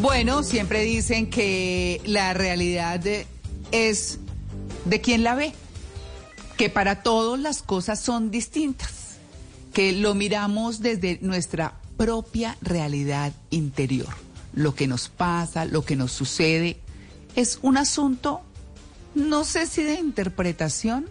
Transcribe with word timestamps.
Bueno, 0.00 0.44
siempre 0.44 0.84
dicen 0.84 1.28
que 1.28 2.00
la 2.06 2.32
realidad 2.32 3.04
es 3.72 4.20
de 4.84 5.00
quien 5.00 5.24
la 5.24 5.34
ve, 5.34 5.52
que 6.56 6.70
para 6.70 7.02
todos 7.02 7.36
las 7.36 7.62
cosas 7.62 8.00
son 8.00 8.30
distintas, 8.30 9.18
que 9.72 9.90
lo 9.92 10.14
miramos 10.14 10.78
desde 10.78 11.18
nuestra 11.20 11.74
propia 11.96 12.56
realidad 12.62 13.32
interior. 13.50 14.06
Lo 14.52 14.76
que 14.76 14.86
nos 14.86 15.08
pasa, 15.08 15.64
lo 15.64 15.84
que 15.84 15.96
nos 15.96 16.12
sucede, 16.12 16.78
es 17.34 17.58
un 17.62 17.76
asunto, 17.76 18.42
no 19.16 19.42
sé 19.42 19.66
si 19.66 19.82
de 19.82 19.94
interpretación, 19.94 21.10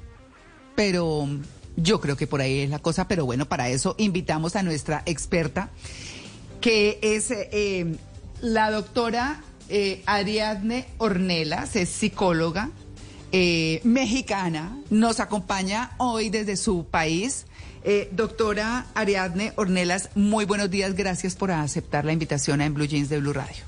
pero 0.76 1.28
yo 1.76 2.00
creo 2.00 2.16
que 2.16 2.26
por 2.26 2.40
ahí 2.40 2.60
es 2.60 2.70
la 2.70 2.80
cosa, 2.80 3.06
pero 3.10 3.26
bueno, 3.26 3.50
para 3.50 3.68
eso 3.68 3.96
invitamos 3.98 4.56
a 4.56 4.64
nuestra 4.64 5.04
experta, 5.06 5.72
que 6.62 7.00
es 7.02 7.32
eh, 7.32 7.98
la 8.42 8.72
doctora 8.72 9.42
eh, 9.70 10.04
Ariadne 10.06 10.88
Ornelas, 10.98 11.76
es 11.76 11.90
psicóloga 11.90 12.70
eh, 13.32 13.82
mexicana, 13.84 14.78
nos 14.90 15.20
acompaña 15.20 15.92
hoy 15.98 16.30
desde 16.30 16.58
su 16.58 16.86
país. 16.86 17.46
doctora 18.12 18.86
Ariadne 18.96 19.54
Ornelas, 19.56 20.10
muy 20.16 20.46
buenos 20.46 20.70
días, 20.70 20.94
gracias 20.94 21.36
por 21.36 21.52
aceptar 21.52 22.04
la 22.04 22.12
invitación 22.12 22.60
a 22.60 22.66
En 22.66 22.74
Blue 22.74 22.86
Jeans 22.86 23.10
de 23.10 23.20
Blue 23.20 23.34
Radio. 23.34 23.64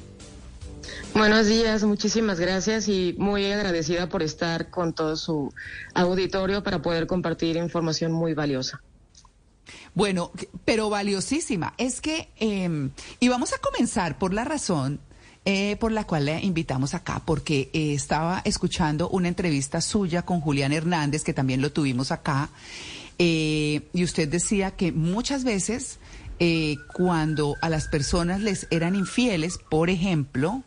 Buenos 1.14 1.48
días, 1.48 1.84
muchísimas 1.84 2.40
gracias 2.40 2.88
y 2.88 3.16
muy 3.18 3.52
agradecida 3.52 4.08
por 4.08 4.22
estar 4.24 4.70
con 4.70 4.94
todo 4.94 5.16
su 5.16 5.54
auditorio 5.94 6.64
para 6.64 6.82
poder 6.82 7.08
compartir 7.08 7.58
información 7.58 8.12
muy 8.12 8.34
valiosa. 8.34 8.82
Bueno, 9.96 10.32
pero 10.66 10.90
valiosísima. 10.90 11.74
Es 11.78 12.02
que, 12.02 12.30
eh, 12.40 12.90
y 13.20 13.28
vamos 13.28 13.54
a 13.54 13.58
comenzar 13.58 14.18
por 14.18 14.34
la 14.34 14.44
razón 14.44 15.00
eh, 15.46 15.78
por 15.80 15.92
la 15.92 16.06
cual 16.06 16.26
le 16.26 16.40
invitamos 16.42 16.94
acá, 16.94 17.22
porque 17.26 17.70
eh, 17.74 17.94
estaba 17.94 18.42
escuchando 18.44 19.10
una 19.10 19.30
entrevista 19.30 19.80
suya 19.80 20.22
con 20.22 20.42
Julián 20.42 20.74
Hernández, 20.74 21.24
que 21.24 21.34
también 21.34 21.62
lo 21.62 21.72
tuvimos 21.72 22.12
acá, 22.12 22.50
eh, 23.18 23.88
y 23.94 24.04
usted 24.04 24.28
decía 24.28 24.72
que 24.72 24.92
muchas 24.92 25.44
veces 25.44 26.00
cuando 26.94 27.58
a 27.62 27.68
las 27.68 27.90
personas 27.90 28.40
les 28.40 28.68
eran 28.70 28.96
infieles, 28.96 29.58
por 29.58 29.90
ejemplo, 29.90 30.64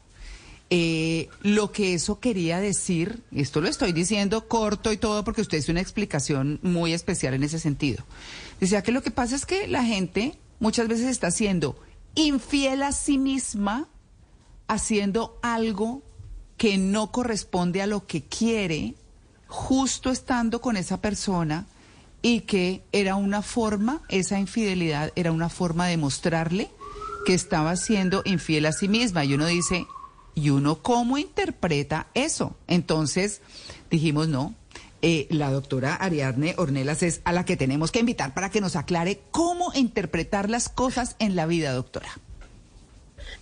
eh, 0.75 1.29
lo 1.43 1.71
que 1.71 1.93
eso 1.93 2.19
quería 2.19 2.59
decir, 2.59 3.23
esto 3.31 3.61
lo 3.61 3.69
estoy 3.69 3.93
diciendo 3.93 4.49
corto 4.49 4.91
y 4.91 4.97
todo 4.97 5.23
porque 5.23 5.43
usted 5.43 5.59
hizo 5.59 5.71
una 5.71 5.83
explicación 5.83 6.61
muy 6.63 6.95
especial 6.95 7.35
en 7.35 7.43
ese 7.43 7.59
sentido. 7.59 8.03
Decía 8.59 8.83
que 8.83 8.91
lo 8.91 9.03
que 9.03 9.11
pasa 9.11 9.37
es 9.37 9.45
que 9.45 9.67
la 9.69 9.85
gente 9.85 10.35
muchas 10.61 10.89
veces 10.89 11.09
está 11.09 11.31
siendo 11.31 11.77
infiel 12.15 12.83
a 12.85 12.93
sí 12.93 13.19
misma, 13.19 13.87
haciendo 14.67 15.39
algo 15.43 16.01
que 16.57 16.79
no 16.79 17.13
corresponde 17.13 17.83
a 17.83 17.87
lo 17.87 18.07
que 18.07 18.23
quiere, 18.23 18.95
justo 19.49 20.11
estando 20.11 20.63
con 20.63 20.79
esa 20.79 21.03
persona 21.03 21.67
y 22.23 22.41
que 22.41 22.83
era 22.93 23.17
una 23.17 23.43
forma, 23.43 24.01
esa 24.09 24.41
infidelidad 24.41 25.13
era 25.17 25.33
una 25.33 25.51
forma 25.51 25.89
de 25.89 25.99
mostrarle 25.99 26.71
que 27.27 27.35
estaba 27.35 27.77
siendo 27.77 28.23
infiel 28.25 28.65
a 28.65 28.73
sí 28.73 28.89
misma. 28.89 29.23
Y 29.27 29.35
uno 29.35 29.45
dice, 29.45 29.87
y 30.35 30.51
uno 30.51 30.83
cómo 30.83 31.19
interpreta 31.19 32.09
eso. 32.15 32.57
Entonces 32.67 33.41
dijimos, 33.91 34.29
no, 34.29 34.55
eh, 35.03 35.27
la 35.31 35.51
doctora 35.51 35.95
Ariadne 35.95 36.55
Ornelas 36.59 37.03
es 37.03 37.21
a 37.25 37.33
la 37.33 37.45
que 37.45 37.57
tenemos 37.57 37.91
que 37.91 38.01
invitar 38.01 38.35
para 38.35 38.51
que 38.51 38.61
nos 38.61 38.77
aclare 38.77 39.21
cómo 39.31 39.73
interpretar 39.75 40.49
las 40.49 40.69
cosas 40.69 41.17
en 41.19 41.35
la 41.35 41.47
vida, 41.47 41.73
doctora. 41.73 42.09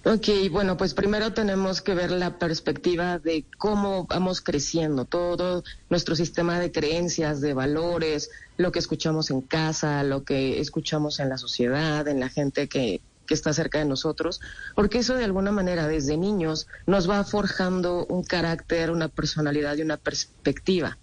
Ok, 0.04 0.28
bueno, 0.50 0.78
pues 0.78 0.94
primero 0.94 1.34
tenemos 1.34 1.82
que 1.82 1.94
ver 1.94 2.10
la 2.10 2.38
perspectiva 2.38 3.18
de 3.18 3.44
cómo 3.58 4.06
vamos 4.06 4.40
creciendo, 4.40 5.04
todo 5.04 5.62
nuestro 5.90 6.16
sistema 6.16 6.58
de 6.58 6.72
creencias, 6.72 7.42
de 7.42 7.52
valores, 7.52 8.30
lo 8.56 8.72
que 8.72 8.78
escuchamos 8.78 9.30
en 9.30 9.42
casa, 9.42 10.02
lo 10.02 10.24
que 10.24 10.60
escuchamos 10.60 11.20
en 11.20 11.28
la 11.28 11.36
sociedad, 11.36 12.08
en 12.08 12.18
la 12.18 12.30
gente 12.30 12.66
que, 12.66 13.02
que 13.30 13.34
está 13.34 13.52
cerca 13.52 13.78
de 13.78 13.84
nosotros, 13.84 14.40
porque 14.74 14.98
eso 14.98 15.14
de 15.14 15.22
alguna 15.22 15.52
manera 15.52 15.86
desde 15.86 16.16
niños 16.16 16.66
nos 16.84 17.08
va 17.08 17.22
forjando 17.22 18.04
un 18.06 18.24
carácter, 18.24 18.90
una 18.90 19.06
personalidad 19.06 19.76
y 19.76 19.82
una 19.82 19.98
perspectiva 19.98 20.98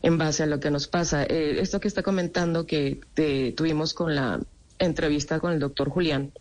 en 0.00 0.18
base 0.18 0.44
a 0.44 0.46
lo 0.46 0.60
que 0.60 0.70
nos 0.70 0.86
pasa. 0.86 1.24
Eh, 1.24 1.58
esto 1.58 1.80
que 1.80 1.88
está 1.88 2.04
comentando 2.04 2.64
que 2.64 3.00
tuvimos 3.56 3.92
con 3.92 4.14
la 4.14 4.38
entrevista 4.78 5.40
con 5.40 5.50
el 5.50 5.58
doctor 5.58 5.88
Julián, 5.88 6.32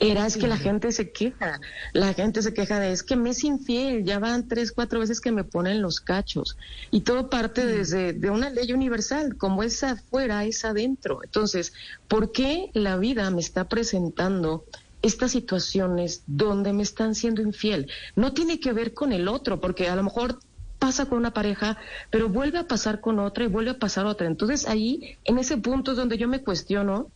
era 0.00 0.26
es 0.26 0.36
que 0.36 0.46
la 0.46 0.56
gente 0.56 0.92
se 0.92 1.12
queja, 1.12 1.60
la 1.92 2.12
gente 2.14 2.42
se 2.42 2.52
queja 2.52 2.80
de 2.80 2.92
es 2.92 3.02
que 3.02 3.16
me 3.16 3.30
es 3.30 3.44
infiel, 3.44 4.04
ya 4.04 4.18
van 4.18 4.48
tres, 4.48 4.72
cuatro 4.72 5.00
veces 5.00 5.20
que 5.20 5.32
me 5.32 5.44
ponen 5.44 5.82
los 5.82 6.00
cachos 6.00 6.56
y 6.90 7.02
todo 7.02 7.30
parte 7.30 7.64
desde 7.64 8.12
de 8.12 8.30
una 8.30 8.50
ley 8.50 8.72
universal, 8.72 9.36
como 9.36 9.62
es 9.62 9.82
afuera, 9.82 10.44
es 10.44 10.64
adentro. 10.64 11.20
Entonces, 11.24 11.72
¿por 12.08 12.32
qué 12.32 12.70
la 12.74 12.96
vida 12.96 13.30
me 13.30 13.40
está 13.40 13.68
presentando 13.68 14.64
estas 15.02 15.32
situaciones 15.32 16.22
donde 16.26 16.72
me 16.72 16.82
están 16.82 17.14
siendo 17.14 17.42
infiel? 17.42 17.90
No 18.16 18.32
tiene 18.32 18.60
que 18.60 18.72
ver 18.72 18.94
con 18.94 19.12
el 19.12 19.28
otro, 19.28 19.60
porque 19.60 19.88
a 19.88 19.96
lo 19.96 20.02
mejor 20.02 20.38
pasa 20.78 21.06
con 21.06 21.18
una 21.18 21.32
pareja, 21.32 21.78
pero 22.10 22.28
vuelve 22.28 22.58
a 22.58 22.66
pasar 22.66 23.00
con 23.00 23.20
otra 23.20 23.44
y 23.44 23.46
vuelve 23.46 23.70
a 23.70 23.78
pasar 23.78 24.04
otra. 24.04 24.26
Entonces 24.26 24.66
ahí, 24.66 25.16
en 25.24 25.38
ese 25.38 25.56
punto 25.56 25.92
es 25.92 25.96
donde 25.96 26.18
yo 26.18 26.26
me 26.26 26.42
cuestiono 26.42 27.10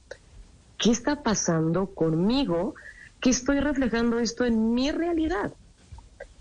¿qué 0.79 0.91
está 0.91 1.23
pasando 1.23 1.87
conmigo? 1.87 2.75
que 3.21 3.31
estoy 3.31 3.61
reflejando 3.61 4.19
esto 4.19 4.45
en 4.45 4.75
mi 4.75 4.91
realidad? 4.91 5.53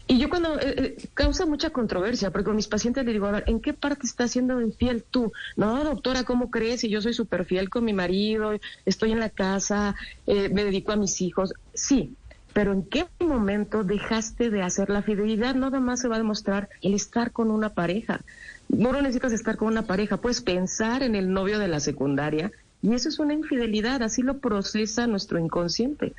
Y 0.07 0.19
yo 0.19 0.29
cuando 0.29 0.59
eh, 0.59 0.75
eh, 0.77 1.09
causa 1.15 1.47
mucha 1.47 1.71
controversia, 1.71 2.29
porque 2.29 2.45
con 2.45 2.55
mis 2.55 2.67
pacientes 2.67 3.03
le 3.03 3.11
digo, 3.11 3.25
a 3.25 3.31
ver, 3.31 3.43
¿en 3.47 3.59
qué 3.59 3.73
parte 3.73 4.05
estás 4.05 4.31
siendo 4.31 4.61
infiel 4.61 5.03
tú? 5.03 5.31
No, 5.55 5.83
doctora, 5.83 6.23
¿cómo 6.23 6.51
crees? 6.51 6.81
Si 6.81 6.89
yo 6.89 7.01
soy 7.01 7.15
súper 7.15 7.45
fiel 7.45 7.71
con 7.71 7.85
mi 7.85 7.93
marido, 7.93 8.51
estoy 8.85 9.13
en 9.13 9.19
la 9.19 9.31
casa, 9.31 9.95
eh, 10.27 10.49
me 10.49 10.63
dedico 10.63 10.91
a 10.91 10.95
mis 10.95 11.21
hijos. 11.21 11.55
Sí, 11.73 12.13
pero 12.53 12.71
¿en 12.71 12.83
qué 12.83 13.07
momento 13.19 13.83
dejaste 13.83 14.51
de 14.51 14.61
hacer 14.61 14.91
la 14.91 15.01
fidelidad? 15.01 15.55
Nada 15.55 15.79
más 15.79 16.01
se 16.01 16.07
va 16.07 16.15
a 16.15 16.19
demostrar 16.19 16.69
el 16.83 16.93
estar 16.93 17.31
con 17.31 17.49
una 17.49 17.69
pareja. 17.69 18.21
No 18.69 18.91
necesitas 18.93 19.33
estar 19.33 19.57
con 19.57 19.69
una 19.69 19.87
pareja, 19.87 20.17
puedes 20.17 20.41
pensar 20.41 21.01
en 21.01 21.15
el 21.15 21.33
novio 21.33 21.57
de 21.57 21.67
la 21.67 21.79
secundaria 21.79 22.51
y 22.81 22.93
eso 22.93 23.09
es 23.09 23.19
una 23.19 23.33
infidelidad, 23.33 24.03
así 24.03 24.21
lo 24.21 24.37
procesa 24.37 25.07
nuestro 25.07 25.39
inconsciente. 25.39 26.13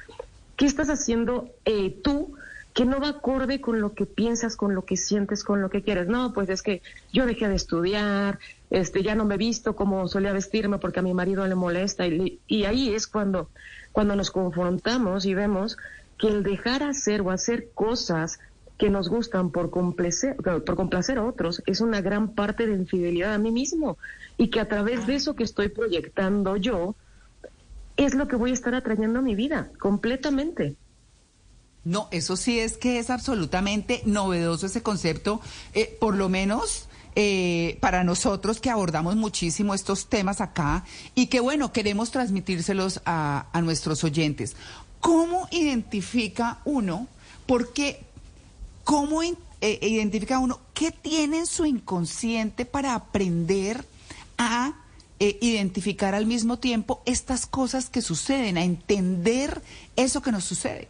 ¿Qué 0.56 0.66
estás 0.66 0.88
haciendo 0.88 1.50
eh, 1.64 1.96
tú 2.02 2.34
que 2.74 2.84
no 2.84 3.00
va 3.00 3.08
acorde 3.08 3.60
con 3.60 3.80
lo 3.80 3.94
que 3.94 4.04
piensas, 4.04 4.56
con 4.56 4.74
lo 4.74 4.84
que 4.84 4.96
sientes, 4.96 5.44
con 5.44 5.62
lo 5.62 5.70
que 5.70 5.82
quieres? 5.82 6.08
No, 6.08 6.32
pues 6.32 6.48
es 6.48 6.62
que 6.62 6.82
yo 7.12 7.26
dejé 7.26 7.48
de 7.48 7.54
estudiar, 7.54 8.38
este, 8.70 9.02
ya 9.02 9.14
no 9.14 9.24
me 9.24 9.36
he 9.36 9.38
visto 9.38 9.76
como 9.76 10.08
solía 10.08 10.32
vestirme 10.32 10.78
porque 10.78 11.00
a 11.00 11.02
mi 11.02 11.14
marido 11.14 11.46
le 11.46 11.54
molesta 11.54 12.06
y, 12.06 12.40
y 12.46 12.64
ahí 12.64 12.94
es 12.94 13.06
cuando, 13.06 13.48
cuando 13.92 14.16
nos 14.16 14.30
confrontamos 14.30 15.24
y 15.24 15.34
vemos 15.34 15.76
que 16.18 16.28
el 16.28 16.42
dejar 16.42 16.82
hacer 16.82 17.20
o 17.20 17.30
hacer 17.30 17.68
cosas 17.74 18.40
que 18.78 18.90
nos 18.90 19.08
gustan 19.08 19.50
por 19.50 19.70
complacer, 19.70 20.36
por 20.36 20.76
complacer 20.76 21.18
a 21.18 21.24
otros 21.24 21.62
es 21.66 21.80
una 21.80 22.00
gran 22.00 22.34
parte 22.34 22.66
de 22.66 22.74
infidelidad 22.74 23.32
a 23.32 23.38
mí 23.38 23.50
mismo 23.50 23.96
y 24.36 24.48
que 24.48 24.60
a 24.60 24.68
través 24.68 25.06
de 25.06 25.14
eso 25.14 25.34
que 25.34 25.44
estoy 25.44 25.68
proyectando 25.68 26.56
yo 26.56 26.94
es 27.96 28.14
lo 28.14 28.28
que 28.28 28.36
voy 28.36 28.50
a 28.50 28.54
estar 28.54 28.74
atrayendo 28.74 29.20
a 29.20 29.22
mi 29.22 29.34
vida 29.34 29.70
completamente. 29.78 30.76
No, 31.84 32.08
eso 32.10 32.36
sí 32.36 32.58
es 32.58 32.76
que 32.76 32.98
es 32.98 33.10
absolutamente 33.10 34.02
novedoso 34.04 34.66
ese 34.66 34.82
concepto, 34.82 35.40
eh, 35.72 35.96
por 36.00 36.16
lo 36.16 36.28
menos 36.28 36.88
eh, 37.14 37.78
para 37.80 38.04
nosotros 38.04 38.60
que 38.60 38.70
abordamos 38.70 39.16
muchísimo 39.16 39.72
estos 39.72 40.08
temas 40.08 40.40
acá 40.42 40.84
y 41.14 41.28
que 41.28 41.40
bueno, 41.40 41.72
queremos 41.72 42.10
transmitírselos 42.10 43.00
a, 43.06 43.46
a 43.52 43.62
nuestros 43.62 44.04
oyentes. 44.04 44.56
¿Cómo 45.00 45.48
identifica 45.52 46.58
uno? 46.64 47.06
Porque 47.46 48.05
¿Cómo 48.86 49.20
eh, 49.20 49.78
identifica 49.82 50.38
uno 50.38 50.60
qué 50.72 50.92
tiene 50.92 51.40
en 51.40 51.46
su 51.46 51.66
inconsciente 51.66 52.64
para 52.64 52.94
aprender 52.94 53.84
a 54.38 54.76
eh, 55.18 55.38
identificar 55.40 56.14
al 56.14 56.24
mismo 56.24 56.60
tiempo 56.60 57.02
estas 57.04 57.46
cosas 57.46 57.90
que 57.90 58.00
suceden, 58.00 58.56
a 58.56 58.62
entender 58.62 59.60
eso 59.96 60.22
que 60.22 60.30
nos 60.30 60.44
sucede? 60.44 60.86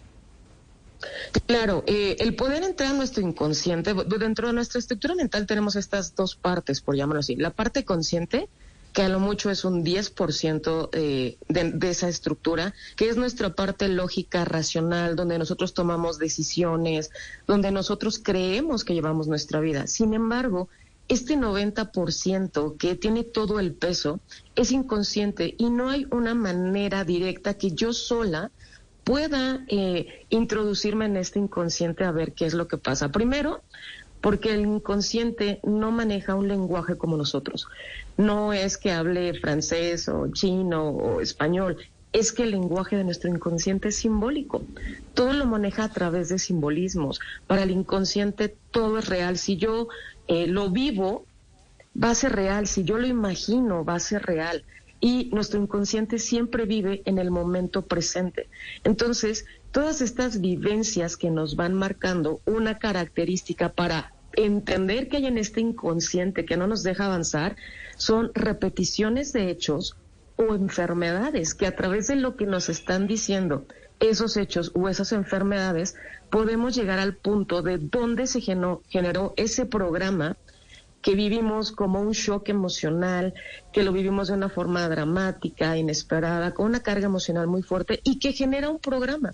Claro, 1.46 1.84
eh, 1.87 2.16
el 2.19 2.37
poder 2.37 2.64
entrar 2.64 2.90
a 2.90 2.93
nuestro 2.93 3.22
inconsciente, 3.22 3.94
dentro 3.94 4.48
de 4.48 4.52
nuestra 4.52 4.78
estructura 4.78 5.14
mental 5.14 5.46
tenemos 5.46 5.75
estas 5.75 6.14
dos 6.14 6.37
partes, 6.37 6.82
por 6.82 6.96
llamarlo 6.96 7.20
así. 7.20 7.34
La 7.37 7.48
parte 7.48 7.87
consciente, 7.87 8.50
que 8.96 9.02
a 9.02 9.10
lo 9.10 9.20
mucho 9.20 9.50
es 9.50 9.66
un 9.66 9.84
10% 9.84 10.88
eh, 10.93 11.37
de, 11.48 11.90
esa 11.90 12.08
estructura, 12.08 12.72
que 12.96 13.10
es 13.10 13.19
nuestra 13.19 13.54
parte 13.54 13.88
lógica, 13.88 14.46
racional, 14.46 15.16
donde 15.16 15.38
nosotros 15.38 15.75
tomamos 15.75 16.19
decisiones, 16.19 17.10
donde 17.46 17.70
nosotros 17.72 18.19
creemos 18.19 18.84
que 18.84 18.94
llevamos 18.94 19.28
nuestra 19.28 19.60
vida. 19.60 19.87
Sin 19.87 20.14
embargo, 20.14 20.70
este 21.08 21.37
90% 21.37 22.78
que 22.78 22.94
tiene 22.94 23.22
todo 23.22 23.60
el 23.60 23.75
peso 23.75 24.19
es 24.54 24.72
inconsciente 24.72 25.54
y 25.58 25.69
no 25.69 25.90
hay 25.90 26.06
una 26.10 26.34
manera 26.34 27.04
directa 27.04 27.52
que 27.52 27.72
yo 27.72 27.93
sola 27.93 28.50
pueda 29.04 29.62
eh, 29.69 30.25
introducirme 30.31 31.04
en 31.04 31.19
este 31.19 31.38
inconsciente 31.38 32.04
a 32.04 32.12
ver 32.12 32.32
qué 32.32 32.46
es 32.46 32.54
lo 32.54 32.66
que 32.66 32.78
pasa. 32.78 33.10
Primero, 33.10 33.62
porque 34.20 34.54
el 34.54 34.62
inconsciente 34.62 35.60
no 35.62 35.90
maneja 35.90 36.34
un 36.34 36.48
lenguaje 36.48 36.96
como 36.96 37.16
nosotros. 37.16 37.68
No 38.16 38.52
es 38.52 38.78
que 38.78 38.92
hable 38.92 39.38
francés 39.40 40.08
o 40.08 40.28
chino 40.32 40.88
o 40.90 41.20
español, 41.20 41.76
es 42.12 42.32
que 42.32 42.44
el 42.44 42.52
lenguaje 42.52 42.96
de 42.96 43.04
nuestro 43.04 43.30
inconsciente 43.30 43.88
es 43.88 43.96
simbólico. 43.96 44.62
Todo 45.12 45.34
lo 45.34 45.44
maneja 45.44 45.84
a 45.84 45.92
través 45.92 46.30
de 46.30 46.38
simbolismos. 46.38 47.20
Para 47.46 47.64
el 47.64 47.70
inconsciente 47.70 48.56
todo 48.70 48.98
es 48.98 49.08
real. 49.08 49.36
Si 49.36 49.58
yo 49.58 49.88
eh, 50.26 50.46
lo 50.46 50.70
vivo, 50.70 51.26
va 52.02 52.10
a 52.10 52.14
ser 52.14 52.32
real. 52.32 52.66
Si 52.66 52.84
yo 52.84 52.96
lo 52.96 53.06
imagino, 53.06 53.84
va 53.84 53.96
a 53.96 54.00
ser 54.00 54.22
real. 54.22 54.64
Y 55.00 55.31
nuestro 55.32 55.60
inconsciente 55.60 56.19
siempre 56.19 56.64
vive 56.64 57.02
en 57.04 57.19
el 57.19 57.31
momento 57.31 57.82
presente. 57.82 58.48
Entonces, 58.84 59.44
todas 59.72 60.00
estas 60.00 60.40
vivencias 60.40 61.16
que 61.16 61.31
nos 61.31 61.56
van 61.56 61.75
marcando 61.75 62.40
una 62.46 62.78
característica 62.78 63.72
para 63.72 64.14
entender 64.32 65.08
que 65.08 65.19
hay 65.19 65.26
en 65.26 65.38
este 65.38 65.60
inconsciente 65.60 66.44
que 66.44 66.56
no 66.56 66.66
nos 66.66 66.82
deja 66.82 67.06
avanzar, 67.06 67.56
son 67.96 68.31
repeticiones 68.34 69.32
de 69.32 69.50
hechos 69.50 69.96
o 70.37 70.54
enfermedades 70.54 71.54
que 71.54 71.66
a 71.66 71.75
través 71.75 72.06
de 72.08 72.16
lo 72.16 72.37
que 72.37 72.46
nos 72.46 72.69
están 72.69 73.06
diciendo 73.06 73.66
esos 74.00 74.37
hechos 74.37 74.72
o 74.75 74.88
esas 74.88 75.12
enfermedades, 75.12 75.96
podemos 76.31 76.75
llegar 76.75 76.98
al 76.98 77.16
punto 77.16 77.62
de 77.62 77.78
dónde 77.78 78.26
se 78.26 78.40
generó, 78.40 78.82
generó 78.88 79.32
ese 79.37 79.64
programa 79.64 80.37
que 81.06 81.14
vivimos 81.14 81.70
como 81.70 82.00
un 82.00 82.11
shock 82.11 82.49
emocional, 82.49 83.32
que 83.73 83.85
lo 83.85 83.93
vivimos 83.93 84.26
de 84.26 84.35
una 84.35 84.49
forma 84.49 84.88
dramática, 84.88 85.76
inesperada, 85.76 86.53
con 86.53 86.67
una 86.67 86.81
carga 86.81 87.06
emocional 87.06 87.47
muy 87.47 87.62
fuerte 87.62 88.00
y 88.03 88.19
que 88.19 88.32
genera 88.32 88.70
un 88.70 88.81
programa, 88.81 89.32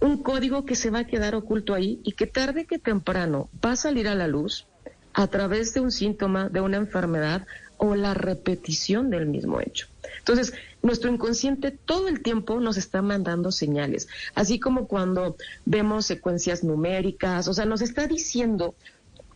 un 0.00 0.22
código 0.22 0.64
que 0.64 0.74
se 0.74 0.88
va 0.88 1.00
a 1.00 1.06
quedar 1.06 1.34
oculto 1.34 1.74
ahí 1.74 2.00
y 2.02 2.12
que 2.12 2.26
tarde 2.26 2.64
que 2.64 2.78
temprano 2.78 3.50
va 3.62 3.72
a 3.72 3.76
salir 3.76 4.08
a 4.08 4.14
la 4.14 4.26
luz 4.26 4.68
a 5.12 5.26
través 5.26 5.74
de 5.74 5.80
un 5.80 5.90
síntoma, 5.90 6.48
de 6.48 6.62
una 6.62 6.78
enfermedad 6.78 7.46
o 7.76 7.94
la 7.94 8.14
repetición 8.14 9.10
del 9.10 9.26
mismo 9.26 9.60
hecho. 9.60 9.88
Entonces, 10.20 10.54
nuestro 10.82 11.12
inconsciente 11.12 11.72
todo 11.72 12.08
el 12.08 12.22
tiempo 12.22 12.58
nos 12.58 12.78
está 12.78 13.02
mandando 13.02 13.52
señales, 13.52 14.08
así 14.34 14.58
como 14.58 14.88
cuando 14.88 15.36
vemos 15.66 16.06
secuencias 16.06 16.64
numéricas, 16.64 17.48
o 17.48 17.52
sea, 17.52 17.66
nos 17.66 17.82
está 17.82 18.06
diciendo 18.06 18.74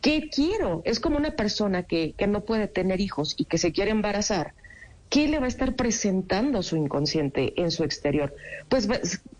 qué 0.01 0.29
quiero. 0.31 0.83
Es 0.85 1.01
como 1.01 1.17
una 1.17 1.33
persona 1.33 1.85
que, 1.85 2.15
que 2.17 2.27
no 2.27 2.45
puede 2.45 2.69
tener 2.69 3.01
hijos 3.01 3.35
y 3.37 3.45
que 3.45 3.59
se 3.59 3.73
quiere 3.73 3.91
embarazar. 3.91 4.55
¿Qué 5.09 5.27
le 5.27 5.41
va 5.41 5.47
a 5.47 5.49
estar 5.49 5.75
presentando 5.75 6.63
su 6.63 6.77
inconsciente 6.77 7.61
en 7.61 7.73
su 7.73 7.83
exterior? 7.83 8.33
Pues 8.69 8.89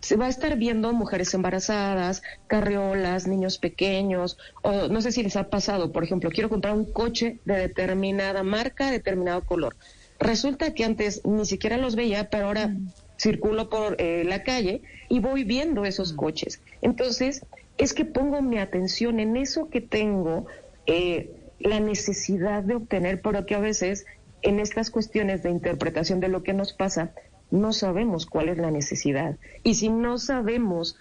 se 0.01 0.17
va 0.17 0.25
a 0.25 0.29
estar 0.29 0.57
viendo 0.57 0.91
mujeres 0.91 1.33
embarazadas, 1.33 2.23
carriolas, 2.47 3.25
niños 3.25 3.57
pequeños, 3.57 4.37
o 4.63 4.89
no 4.89 4.99
sé 4.99 5.13
si 5.13 5.23
les 5.23 5.37
ha 5.37 5.49
pasado, 5.49 5.93
por 5.93 6.03
ejemplo, 6.03 6.29
quiero 6.29 6.49
comprar 6.49 6.73
un 6.73 6.91
coche 6.91 7.39
de 7.45 7.55
determinada 7.55 8.43
marca, 8.43 8.91
determinado 8.91 9.45
color 9.45 9.77
Resulta 10.21 10.75
que 10.75 10.85
antes 10.85 11.25
ni 11.25 11.45
siquiera 11.45 11.77
los 11.77 11.95
veía, 11.95 12.29
pero 12.29 12.45
ahora 12.45 12.67
mm. 12.67 12.91
circulo 13.17 13.69
por 13.69 13.95
eh, 13.99 14.23
la 14.23 14.43
calle 14.43 14.83
y 15.09 15.19
voy 15.19 15.43
viendo 15.43 15.83
esos 15.83 16.13
mm. 16.13 16.15
coches. 16.15 16.61
Entonces, 16.83 17.43
es 17.77 17.93
que 17.93 18.05
pongo 18.05 18.41
mi 18.41 18.59
atención 18.59 19.19
en 19.19 19.37
eso 19.37 19.69
que 19.69 19.81
tengo, 19.81 20.45
eh, 20.85 21.31
la 21.59 21.79
necesidad 21.79 22.63
de 22.63 22.75
obtener, 22.75 23.21
pero 23.21 23.45
que 23.45 23.55
a 23.55 23.59
veces 23.59 24.05
en 24.41 24.59
estas 24.59 24.89
cuestiones 24.89 25.43
de 25.43 25.51
interpretación 25.51 26.19
de 26.19 26.27
lo 26.27 26.43
que 26.43 26.53
nos 26.53 26.73
pasa, 26.73 27.11
no 27.51 27.73
sabemos 27.73 28.25
cuál 28.25 28.49
es 28.49 28.57
la 28.57 28.71
necesidad. 28.71 29.37
Y 29.63 29.75
si 29.75 29.89
no 29.89 30.17
sabemos 30.17 30.97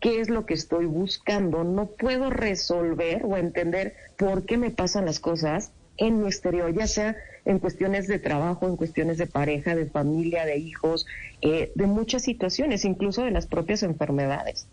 qué 0.00 0.20
es 0.20 0.28
lo 0.28 0.44
que 0.44 0.54
estoy 0.54 0.86
buscando, 0.86 1.64
no 1.64 1.86
puedo 1.86 2.28
resolver 2.28 3.22
o 3.24 3.36
entender 3.36 3.94
por 4.18 4.44
qué 4.44 4.58
me 4.58 4.70
pasan 4.70 5.06
las 5.06 5.20
cosas 5.20 5.72
en 5.96 6.20
mi 6.20 6.26
exterior, 6.26 6.74
ya 6.74 6.86
sea 6.86 7.16
en 7.44 7.58
cuestiones 7.58 8.08
de 8.08 8.18
trabajo, 8.18 8.66
en 8.66 8.76
cuestiones 8.76 9.18
de 9.18 9.26
pareja, 9.26 9.74
de 9.74 9.86
familia, 9.86 10.44
de 10.44 10.58
hijos, 10.58 11.06
eh, 11.40 11.72
de 11.74 11.86
muchas 11.86 12.22
situaciones, 12.22 12.84
incluso 12.84 13.22
de 13.22 13.30
las 13.30 13.46
propias 13.46 13.82
enfermedades. 13.82 14.66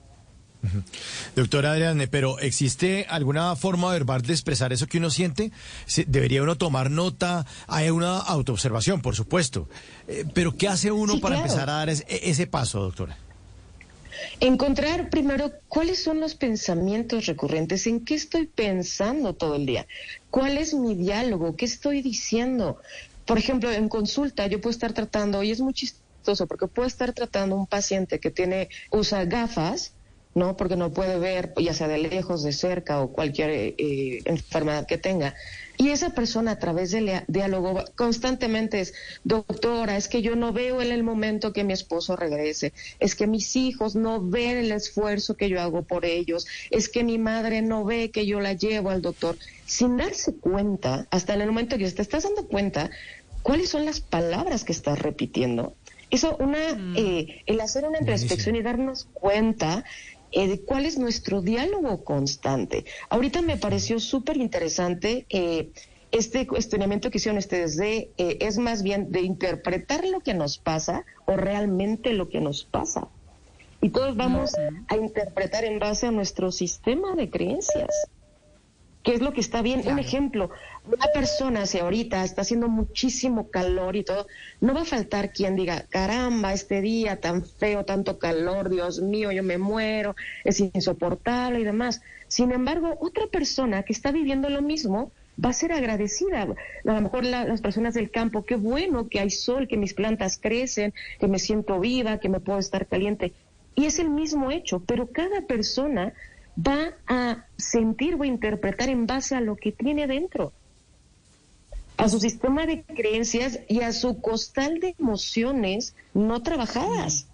Doctora 1.36 1.72
Adriane, 1.72 2.08
pero 2.08 2.40
¿existe 2.40 3.06
alguna 3.10 3.56
forma 3.56 3.92
verbal 3.92 4.22
de 4.22 4.34
expresar 4.34 4.72
eso 4.74 4.88
que 4.88 5.00
uno 5.00 5.10
siente? 5.10 5.52
¿Debería 6.08 6.44
uno 6.44 6.56
tomar 6.58 6.92
nota? 6.92 7.46
Hay 7.68 7.90
una 7.90 8.20
autoobservación, 8.20 9.02
por 9.02 9.16
supuesto. 9.16 9.68
Eh, 10.08 10.26
pero 10.34 10.56
¿qué 10.56 10.68
hace 10.68 10.92
uno 10.92 11.20
para 11.20 11.38
empezar 11.38 11.70
a 11.70 11.74
dar 11.74 11.90
ese 11.90 12.48
paso, 12.48 12.82
doctora? 12.82 13.18
Encontrar 14.40 15.10
primero 15.10 15.52
cuáles 15.68 16.04
son 16.04 16.20
los 16.20 16.36
pensamientos 16.36 17.26
recurrentes, 17.26 17.88
en 17.88 18.06
qué 18.06 18.16
estoy 18.16 18.48
pensando 18.48 19.34
todo 19.34 19.56
el 19.56 19.66
día, 19.66 19.88
cuál 20.30 20.58
es 20.58 20.74
mi 20.74 20.96
diálogo, 20.96 21.56
qué 21.56 21.66
estoy 21.66 22.02
diciendo. 22.02 22.78
Por 23.26 23.38
ejemplo, 23.38 23.72
en 23.72 23.90
consulta 23.90 24.48
yo 24.48 24.62
puedo 24.62 24.72
estar 24.72 24.94
tratando, 24.94 25.42
y 25.44 25.52
es 25.52 25.60
muy 25.60 25.74
chistoso 25.74 26.48
porque 26.48 26.68
puedo 26.68 26.88
estar 26.88 27.14
tratando 27.14 27.56
un 27.56 27.68
paciente 27.68 28.20
que 28.20 28.30
tiene, 28.30 28.70
usa 28.92 29.26
gafas, 29.26 29.94
¿no? 30.34 30.56
Porque 30.56 30.76
no 30.76 30.92
puede 30.92 31.20
ver, 31.20 31.54
ya 31.58 31.74
sea 31.74 31.88
de 31.88 31.98
lejos, 31.98 32.44
de 32.44 32.54
cerca 32.54 33.02
o 33.02 33.12
cualquier 33.12 33.50
eh, 33.50 34.22
enfermedad 34.26 34.88
que 34.88 34.98
tenga. 34.98 35.36
Y 35.78 35.90
esa 35.90 36.12
persona 36.12 36.52
a 36.52 36.60
través 36.60 36.92
del 36.92 37.10
diálogo 37.28 37.84
constantemente 37.96 38.82
es, 38.82 38.94
doctora, 39.24 39.98
es 39.98 40.08
que 40.08 40.22
yo 40.22 40.36
no 40.36 40.54
veo 40.54 40.82
en 40.82 40.92
el 40.92 41.04
momento 41.04 41.54
que 41.54 41.64
mi 41.64 41.74
esposo 41.74 42.16
regrese, 42.16 42.72
es 43.00 43.16
que 43.16 43.26
mis 43.26 43.56
hijos 43.56 43.96
no 43.96 44.22
ven 44.22 44.58
el 44.58 44.72
esfuerzo 44.72 45.36
que 45.36 45.50
yo 45.50 45.60
hago 45.60 45.82
por 45.82 46.06
ellos, 46.06 46.46
es 46.70 46.88
que 46.88 47.04
mi 47.04 47.18
madre 47.18 47.64
no 47.64 47.84
ve 47.84 48.12
que 48.12 48.28
yo 48.28 48.40
la 48.42 48.54
llevo 48.54 48.92
al 48.92 49.02
doctor, 49.02 49.38
sin 49.66 49.98
darse 49.98 50.36
cuenta, 50.36 51.08
hasta 51.10 51.34
en 51.34 51.42
el 51.42 51.48
momento 51.48 51.78
que 51.80 51.90
te 51.90 52.02
estás 52.02 52.24
dando 52.24 52.46
cuenta, 52.48 52.92
cuáles 53.42 53.70
son 53.70 53.86
las 53.86 54.02
palabras 54.02 54.64
que 54.64 54.74
estás 54.74 55.00
repitiendo. 55.00 55.74
Eso, 56.12 56.36
una, 56.38 56.76
mm. 56.76 56.96
eh, 56.98 57.42
el 57.46 57.60
hacer 57.62 57.86
una 57.86 57.98
introspección 57.98 58.56
y 58.56 58.62
darnos 58.62 59.08
cuenta 59.14 59.84
eh, 60.32 60.48
de 60.48 60.62
cuál 60.62 60.86
es 60.86 60.98
nuestro 60.98 61.42
diálogo 61.42 62.04
constante. 62.04 62.86
Ahorita 63.10 63.42
me 63.42 63.58
pareció 63.58 64.00
súper 64.00 64.38
interesante 64.38 65.26
eh, 65.30 65.72
este 66.12 66.46
cuestionamiento 66.46 67.10
que 67.10 67.18
hicieron 67.18 67.38
ustedes 67.38 67.78
de, 67.78 68.12
eh, 68.18 68.38
es 68.42 68.58
más 68.58 68.84
bien 68.84 69.12
de 69.12 69.22
interpretar 69.22 70.06
lo 70.06 70.20
que 70.20 70.34
nos 70.34 70.58
pasa 70.58 71.06
o 71.26 71.38
realmente 71.38 72.14
lo 72.14 72.30
que 72.30 72.42
nos 72.42 72.66
pasa. 72.66 73.08
Y 73.82 73.90
todos 73.90 74.16
vamos 74.16 74.52
a 74.90 74.96
interpretar 74.96 75.66
en 75.66 75.80
base 75.80 76.08
a 76.08 76.12
nuestro 76.12 76.52
sistema 76.52 77.16
de 77.16 77.30
creencias 77.30 77.90
qué 79.04 79.14
es 79.14 79.22
lo 79.22 79.34
que 79.34 79.42
está 79.42 79.62
bien. 79.62 79.84
Un 79.88 80.00
ejemplo, 80.00 80.50
una 80.86 81.08
persona, 81.14 81.66
si 81.66 81.80
ahorita 81.80 82.24
está 82.24 82.42
haciendo 82.42 82.68
muchísimo 82.68 83.50
calor 83.50 83.96
y 83.96 84.04
todo, 84.04 84.28
no 84.60 84.74
va 84.74 84.82
a 84.82 84.86
faltar 84.86 85.32
quien 85.32 85.56
diga, 85.56 85.86
caramba, 85.90 86.54
este 86.54 86.82
día 86.82 87.20
tan 87.20 87.46
feo, 87.46 87.86
tanto 87.86 88.20
calor, 88.20 88.70
Dios 88.70 89.02
mío, 89.02 89.32
yo 89.32 89.44
me 89.44 89.58
muero, 89.58 90.16
es 90.44 90.60
insoportable 90.60 91.60
y 91.60 91.64
demás. 91.64 92.02
Sin 92.28 92.52
embargo, 92.52 92.98
otra 93.00 93.28
persona 93.28 93.84
que 93.84 93.94
está 93.94 94.12
viviendo 94.12 94.50
lo 94.50 94.62
mismo 94.62 95.12
va 95.44 95.50
a 95.50 95.54
ser 95.54 95.72
agradecida. 95.72 96.44
A 96.44 96.94
lo 96.94 97.02
mejor 97.02 97.26
las 97.26 97.62
personas 97.62 97.94
del 97.94 98.12
campo, 98.12 98.46
qué 98.46 98.56
bueno 98.56 99.08
que 99.10 99.20
hay 99.20 99.30
sol, 99.30 99.68
que 99.68 99.78
mis 99.78 99.94
plantas 99.94 100.38
crecen, 100.38 100.94
que 101.20 101.28
me 101.28 101.40
siento 101.40 101.80
viva, 101.80 102.20
que 102.20 102.30
me 102.30 102.40
puedo 102.40 102.60
estar 102.60 102.88
caliente. 102.88 103.34
Y 103.76 103.86
es 103.86 104.00
el 104.00 104.10
mismo 104.10 104.52
hecho, 104.52 104.82
pero 104.86 105.08
cada 105.08 105.42
persona 105.42 106.14
va 106.56 106.94
a 107.08 107.46
sentir 107.58 108.16
o 108.16 108.24
interpretar 108.24 108.90
en 108.90 109.08
base 109.08 109.36
a 109.36 109.42
lo 109.42 109.56
que 109.56 109.72
tiene 109.72 110.08
dentro, 110.08 110.54
a 111.98 112.10
su 112.10 112.20
sistema 112.20 112.66
de 112.66 112.84
creencias 112.84 113.60
y 113.68 113.82
a 113.82 113.94
su 113.94 114.22
costal 114.22 114.80
de 114.80 114.96
emociones 114.98 115.96
no 116.14 116.42
trabajadas. 116.42 117.28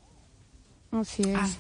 Así 0.92 1.24
es. 1.24 1.58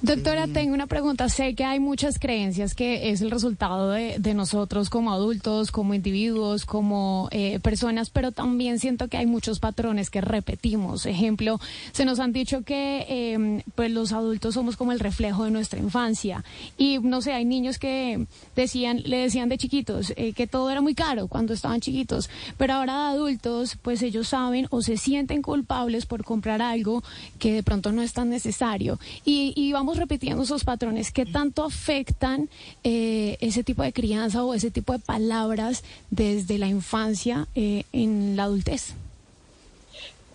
Doctora, 0.00 0.46
tengo 0.46 0.74
una 0.74 0.86
pregunta. 0.86 1.28
Sé 1.28 1.56
que 1.56 1.64
hay 1.64 1.80
muchas 1.80 2.20
creencias 2.20 2.76
que 2.76 3.10
es 3.10 3.20
el 3.20 3.32
resultado 3.32 3.90
de, 3.90 4.32
nosotros 4.32 4.90
como 4.90 5.12
adultos, 5.12 5.72
como 5.72 5.92
individuos, 5.92 6.64
como 6.64 7.28
eh, 7.32 7.58
personas, 7.58 8.08
pero 8.08 8.30
también 8.30 8.78
siento 8.78 9.08
que 9.08 9.16
hay 9.16 9.26
muchos 9.26 9.58
patrones 9.58 10.08
que 10.08 10.20
repetimos. 10.20 11.04
Ejemplo, 11.04 11.58
se 11.90 12.04
nos 12.04 12.20
han 12.20 12.32
dicho 12.32 12.62
que 12.62 13.06
em, 13.08 13.62
pues 13.74 13.90
los 13.90 14.12
adultos 14.12 14.54
somos 14.54 14.76
como 14.76 14.92
el 14.92 15.00
reflejo 15.00 15.44
de 15.44 15.50
nuestra 15.50 15.80
infancia. 15.80 16.44
Y 16.76 17.00
no 17.00 17.20
sé, 17.20 17.32
hay 17.32 17.44
niños 17.44 17.80
que 17.80 18.24
decían, 18.54 19.02
le 19.04 19.16
decían 19.16 19.48
de 19.48 19.58
chiquitos 19.58 20.12
eh, 20.14 20.32
que 20.32 20.46
todo 20.46 20.70
era 20.70 20.80
muy 20.80 20.94
caro 20.94 21.26
cuando 21.26 21.54
estaban 21.54 21.80
chiquitos, 21.80 22.30
pero 22.56 22.74
ahora 22.74 22.92
de 22.92 23.16
adultos, 23.16 23.76
pues 23.82 24.02
ellos 24.02 24.28
saben 24.28 24.68
o 24.70 24.80
se 24.80 24.96
sienten 24.96 25.42
culpables 25.42 26.06
por 26.06 26.22
comprar 26.22 26.62
algo 26.62 27.02
que 27.40 27.52
de 27.52 27.64
pronto 27.64 27.90
no 27.90 28.02
es 28.02 28.12
tan 28.12 28.30
necesario. 28.30 29.00
Y, 29.24 29.52
y 29.56 29.72
vamos 29.72 29.87
repitiendo 29.96 30.42
esos 30.42 30.64
patrones, 30.64 31.12
¿qué 31.12 31.24
tanto 31.24 31.64
afectan 31.64 32.48
eh, 32.84 33.36
ese 33.40 33.64
tipo 33.64 33.82
de 33.82 33.92
crianza 33.92 34.44
o 34.44 34.54
ese 34.54 34.70
tipo 34.70 34.92
de 34.92 34.98
palabras 34.98 35.84
desde 36.10 36.58
la 36.58 36.66
infancia 36.66 37.48
eh, 37.54 37.84
en 37.92 38.36
la 38.36 38.44
adultez? 38.44 38.94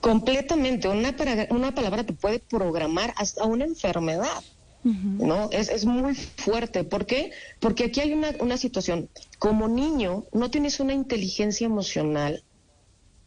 Completamente. 0.02 0.88
Una, 0.88 1.16
una 1.50 1.74
palabra 1.74 2.04
te 2.04 2.14
puede 2.14 2.40
programar 2.40 3.14
hasta 3.18 3.46
una 3.46 3.66
enfermedad. 3.66 4.44
¿No? 4.84 5.50
Es, 5.52 5.70
es 5.70 5.86
muy 5.86 6.14
fuerte. 6.14 6.84
¿Por 6.84 7.06
qué? 7.06 7.32
Porque 7.62 7.86
aquí 7.86 8.02
hay 8.02 8.12
una, 8.12 8.32
una 8.42 8.58
situación. 8.58 9.08
Como 9.40 9.70
niño, 9.70 10.26
no 10.34 10.52
tienes 10.52 10.82
una 10.82 10.94
inteligencia 10.94 11.66
emocional 11.66 12.44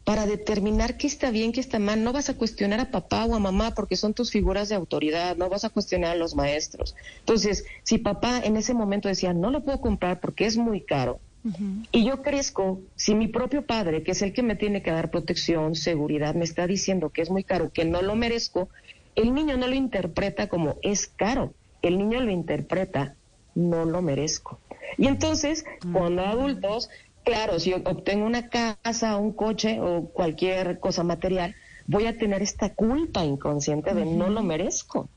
para 0.06 0.24
determinar 0.24 0.96
qué 0.98 1.08
está 1.08 1.32
bien, 1.32 1.50
qué 1.50 1.58
está 1.58 1.80
mal. 1.80 2.04
No 2.04 2.12
vas 2.12 2.30
a 2.30 2.34
cuestionar 2.34 2.78
a 2.78 2.92
papá 2.92 3.24
o 3.24 3.34
a 3.34 3.40
mamá 3.40 3.74
porque 3.74 3.96
son 3.96 4.14
tus 4.14 4.30
figuras 4.30 4.68
de 4.68 4.76
autoridad, 4.76 5.36
no 5.36 5.48
vas 5.48 5.64
a 5.64 5.68
cuestionar 5.70 6.12
a 6.12 6.14
los 6.14 6.36
maestros. 6.36 6.94
Entonces, 7.18 7.64
si 7.82 7.98
papá 7.98 8.38
en 8.38 8.56
ese 8.56 8.72
momento 8.72 9.08
decía, 9.08 9.32
no 9.32 9.50
lo 9.50 9.64
puedo 9.64 9.80
comprar 9.80 10.20
porque 10.20 10.46
es 10.46 10.56
muy 10.56 10.80
caro, 10.80 11.18
y 11.90 12.04
yo 12.04 12.22
crezco, 12.22 12.80
si 12.94 13.16
mi 13.16 13.26
propio 13.26 13.66
padre, 13.66 14.04
que 14.04 14.12
es 14.12 14.22
el 14.22 14.32
que 14.32 14.42
me 14.44 14.54
tiene 14.54 14.82
que 14.82 14.92
dar 14.92 15.10
protección, 15.10 15.74
seguridad, 15.74 16.34
me 16.34 16.44
está 16.44 16.68
diciendo 16.68 17.10
que 17.10 17.22
es 17.22 17.30
muy 17.30 17.42
caro, 17.42 17.72
que 17.72 17.84
no 17.84 18.00
lo 18.00 18.14
merezco, 18.14 18.68
el 19.16 19.34
niño 19.34 19.56
no 19.56 19.66
lo 19.66 19.74
interpreta 19.74 20.48
como 20.48 20.76
es 20.82 21.08
caro, 21.08 21.52
el 21.82 21.98
niño 21.98 22.20
lo 22.20 22.30
interpreta 22.30 23.16
no 23.56 23.84
lo 23.84 24.02
merezco. 24.02 24.60
Y 24.98 25.06
entonces, 25.08 25.64
cuando 25.92 26.22
adultos, 26.22 26.90
claro, 27.26 27.58
si 27.58 27.74
obtengo 27.74 28.24
una 28.24 28.48
casa, 28.48 29.16
un 29.16 29.32
coche 29.32 29.80
o 29.80 30.04
cualquier 30.06 30.78
cosa 30.78 31.02
material, 31.02 31.54
voy 31.86 32.06
a 32.06 32.16
tener 32.16 32.40
esta 32.40 32.72
culpa 32.72 33.24
inconsciente 33.24 33.92
de 33.94 34.06
no 34.06 34.30
lo 34.30 34.42
merezco. 34.42 35.08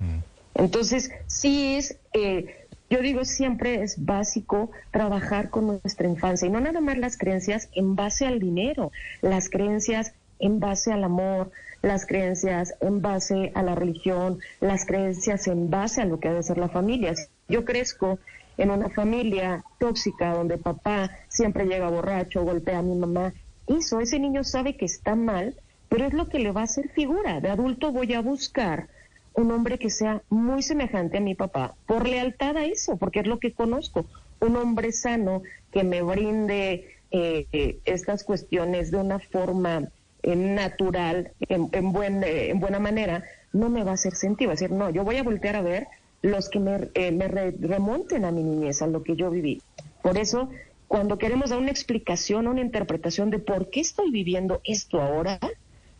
Mm. 0.00 0.18
Entonces, 0.56 1.10
sí 1.26 1.76
es 1.76 1.98
eh, 2.12 2.66
yo 2.90 3.00
digo, 3.00 3.24
siempre 3.24 3.82
es 3.82 4.04
básico 4.04 4.70
trabajar 4.90 5.48
con 5.50 5.66
nuestra 5.66 6.06
infancia 6.06 6.46
y 6.46 6.50
no 6.50 6.60
nada 6.60 6.80
más 6.80 6.98
las 6.98 7.16
creencias 7.16 7.68
en 7.72 7.96
base 7.96 8.26
al 8.26 8.40
dinero, 8.40 8.92
las 9.22 9.48
creencias 9.48 10.12
en 10.38 10.60
base 10.60 10.92
al 10.92 11.02
amor, 11.04 11.50
las 11.82 12.04
creencias 12.04 12.74
en 12.80 13.00
base 13.00 13.52
a 13.54 13.62
la 13.62 13.74
religión, 13.74 14.38
las 14.60 14.84
creencias 14.84 15.46
en 15.46 15.70
base 15.70 16.02
a 16.02 16.04
lo 16.04 16.20
que 16.20 16.28
debe 16.28 16.42
ser 16.42 16.58
la 16.58 16.68
familia. 16.68 17.14
Yo 17.48 17.64
crezco 17.64 18.18
en 18.56 18.70
una 18.70 18.88
familia 18.90 19.64
tóxica 19.78 20.34
donde 20.34 20.58
papá 20.58 21.10
siempre 21.28 21.66
llega 21.66 21.90
borracho, 21.90 22.44
golpea 22.44 22.78
a 22.78 22.82
mi 22.82 22.94
mamá. 22.94 23.32
Eso, 23.66 24.00
ese 24.00 24.18
niño 24.18 24.44
sabe 24.44 24.76
que 24.76 24.84
está 24.84 25.14
mal, 25.14 25.54
pero 25.88 26.06
es 26.06 26.12
lo 26.12 26.28
que 26.28 26.38
le 26.38 26.52
va 26.52 26.62
a 26.62 26.64
hacer 26.64 26.88
figura. 26.90 27.40
De 27.40 27.50
adulto 27.50 27.92
voy 27.92 28.14
a 28.14 28.20
buscar 28.20 28.88
un 29.34 29.50
hombre 29.50 29.78
que 29.78 29.90
sea 29.90 30.22
muy 30.28 30.62
semejante 30.62 31.18
a 31.18 31.20
mi 31.20 31.34
papá, 31.34 31.74
por 31.86 32.08
lealtad 32.08 32.56
a 32.56 32.64
eso, 32.64 32.96
porque 32.96 33.20
es 33.20 33.26
lo 33.26 33.40
que 33.40 33.52
conozco, 33.52 34.06
un 34.40 34.56
hombre 34.56 34.92
sano 34.92 35.42
que 35.72 35.82
me 35.82 36.02
brinde 36.02 36.88
eh, 37.10 37.78
estas 37.84 38.22
cuestiones 38.24 38.90
de 38.90 38.98
una 38.98 39.18
forma 39.18 39.88
eh, 40.22 40.36
natural, 40.36 41.32
en, 41.40 41.92
buen, 41.92 42.22
eh, 42.22 42.50
en 42.50 42.60
buena 42.60 42.78
manera, 42.78 43.24
no 43.52 43.68
me 43.68 43.84
va 43.84 43.92
a 43.92 43.94
hacer 43.94 44.14
sentido. 44.14 44.52
Es 44.52 44.60
decir, 44.60 44.74
no, 44.74 44.90
yo 44.90 45.04
voy 45.04 45.16
a 45.16 45.22
voltear 45.22 45.56
a 45.56 45.62
ver 45.62 45.86
los 46.24 46.48
que 46.48 46.58
me, 46.58 46.90
me 47.12 47.28
remonten 47.28 48.24
a 48.24 48.32
mi 48.32 48.42
niñez, 48.42 48.80
a 48.80 48.86
lo 48.86 49.02
que 49.02 49.14
yo 49.14 49.30
viví. 49.30 49.60
Por 50.02 50.16
eso, 50.16 50.48
cuando 50.88 51.18
queremos 51.18 51.50
dar 51.50 51.58
una 51.58 51.70
explicación, 51.70 52.48
una 52.48 52.62
interpretación 52.62 53.28
de 53.28 53.38
por 53.38 53.68
qué 53.68 53.80
estoy 53.80 54.10
viviendo 54.10 54.62
esto 54.64 55.02
ahora, 55.02 55.38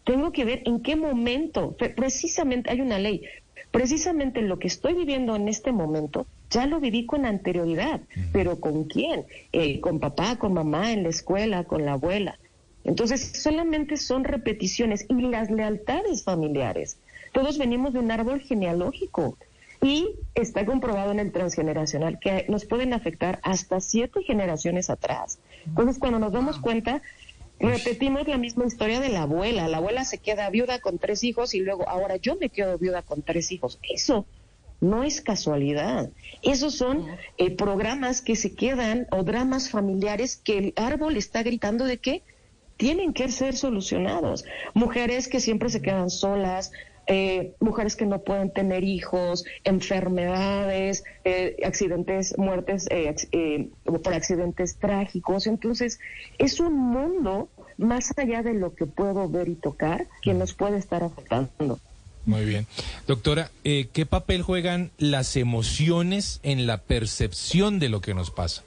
tengo 0.05 0.33
que 0.33 0.47
ver 0.47 0.63
en 0.65 0.81
qué 0.81 0.97
momento, 0.97 1.77
precisamente 1.95 2.71
hay 2.71 2.81
una 2.81 2.99
ley, 2.99 3.23
precisamente 3.71 4.41
lo 4.41 4.59
que 4.59 4.69
estoy 4.69 4.95
viviendo 4.95 5.37
en 5.37 5.47
este 5.47 5.73
momento, 5.73 6.27
ya 6.49 6.67
lo 6.67 6.81
viví 6.81 7.05
con 7.05 7.27
anterioridad, 7.27 8.01
pero 8.33 8.59
¿con 8.61 8.85
quién? 8.85 9.27
Eh, 9.53 9.79
con 9.81 10.01
papá, 10.01 10.37
con 10.37 10.55
mamá, 10.55 10.93
en 10.93 11.03
la 11.03 11.11
escuela, 11.11 11.65
con 11.65 11.85
la 11.85 11.93
abuela. 11.93 12.39
Entonces, 12.85 13.43
solamente 13.43 13.99
son 13.99 14.25
repeticiones 14.25 15.05
y 15.11 15.21
las 15.21 15.51
lealtades 15.51 16.25
familiares. 16.25 16.97
Todos 17.33 17.59
venimos 17.59 17.93
de 17.93 17.99
un 17.99 18.11
árbol 18.11 18.41
genealógico 18.41 19.37
y 19.85 20.17
está 20.35 20.65
comprobado 20.65 21.13
en 21.13 21.21
el 21.21 21.31
transgeneracional 21.31 22.19
que 22.19 22.47
nos 22.49 22.65
pueden 22.65 22.95
afectar 22.95 23.39
hasta 23.43 23.81
siete 23.81 24.23
generaciones 24.23 24.89
atrás. 24.89 25.39
Entonces, 25.67 25.99
cuando 25.99 26.19
nos 26.19 26.33
damos 26.33 26.59
cuenta, 26.59 27.03
Repetimos 27.61 28.27
la 28.27 28.37
misma 28.37 28.67
historia 28.67 28.99
de 28.99 29.11
la 29.11 29.23
abuela. 29.23 29.69
La 29.69 29.77
abuela 29.77 30.05
se 30.05 30.19
queda 30.19 30.51
viuda 30.51 30.81
con 30.81 30.99
tres 30.99 31.23
hijos 31.23 31.55
y 31.55 31.61
luego 31.61 31.89
ahora 31.89 32.17
yo 32.17 32.37
me 32.37 32.49
quedo 32.49 32.79
viuda 32.79 33.03
con 33.03 33.23
tres 33.23 33.53
hijos. 33.53 33.79
Eso 33.89 34.27
no 34.81 35.05
es 35.05 35.21
casualidad. 35.21 36.11
Esos 36.43 36.75
son 36.75 37.07
eh, 37.39 37.51
programas 37.53 38.23
que 38.23 38.35
se 38.35 38.55
quedan 38.55 39.07
o 39.13 39.23
dramas 39.23 39.71
familiares 39.71 40.37
que 40.37 40.59
el 40.59 40.73
árbol 40.77 41.17
está 41.17 41.43
gritando 41.43 41.85
de 41.85 41.99
que 41.99 42.23
tienen 42.77 43.13
que 43.13 43.31
ser 43.31 43.57
solucionados. 43.57 44.45
Mujeres 44.75 45.29
que 45.29 45.39
siempre 45.39 45.71
se 45.71 45.81
quedan 45.81 46.11
solas, 46.11 46.73
eh, 47.07 47.55
mujeres 47.61 47.97
que 47.97 48.07
no 48.07 48.21
pueden 48.23 48.53
tener 48.53 48.85
hijos, 48.85 49.45
enfermedades, 49.65 51.05
eh, 51.25 51.57
accidentes, 51.65 52.37
muertes 52.39 52.87
eh, 52.91 53.69
por 53.85 54.15
accidentes 54.15 54.77
trágicos. 54.77 55.47
Entonces, 55.47 55.99
es 56.39 56.61
un 56.61 56.75
mundo 56.75 57.49
más 57.77 58.17
allá 58.17 58.43
de 58.43 58.55
lo 58.55 58.75
que 58.75 58.87
puedo 58.87 59.29
ver 59.29 59.49
y 59.49 59.55
tocar 59.55 60.07
que 60.23 60.35
nos 60.35 60.55
puede 60.55 60.79
estar 60.79 61.03
afectando. 61.03 61.79
Muy 62.25 62.45
bien. 62.47 62.67
Doctora, 63.07 63.51
¿qué 63.63 64.07
papel 64.09 64.41
juegan 64.41 64.91
las 64.97 65.37
emociones 65.37 66.41
en 66.43 66.67
la 66.67 66.79
percepción 66.79 67.79
de 67.79 67.91
lo 67.91 68.01
que 68.01 68.15
nos 68.15 68.31
pasa? 68.31 68.63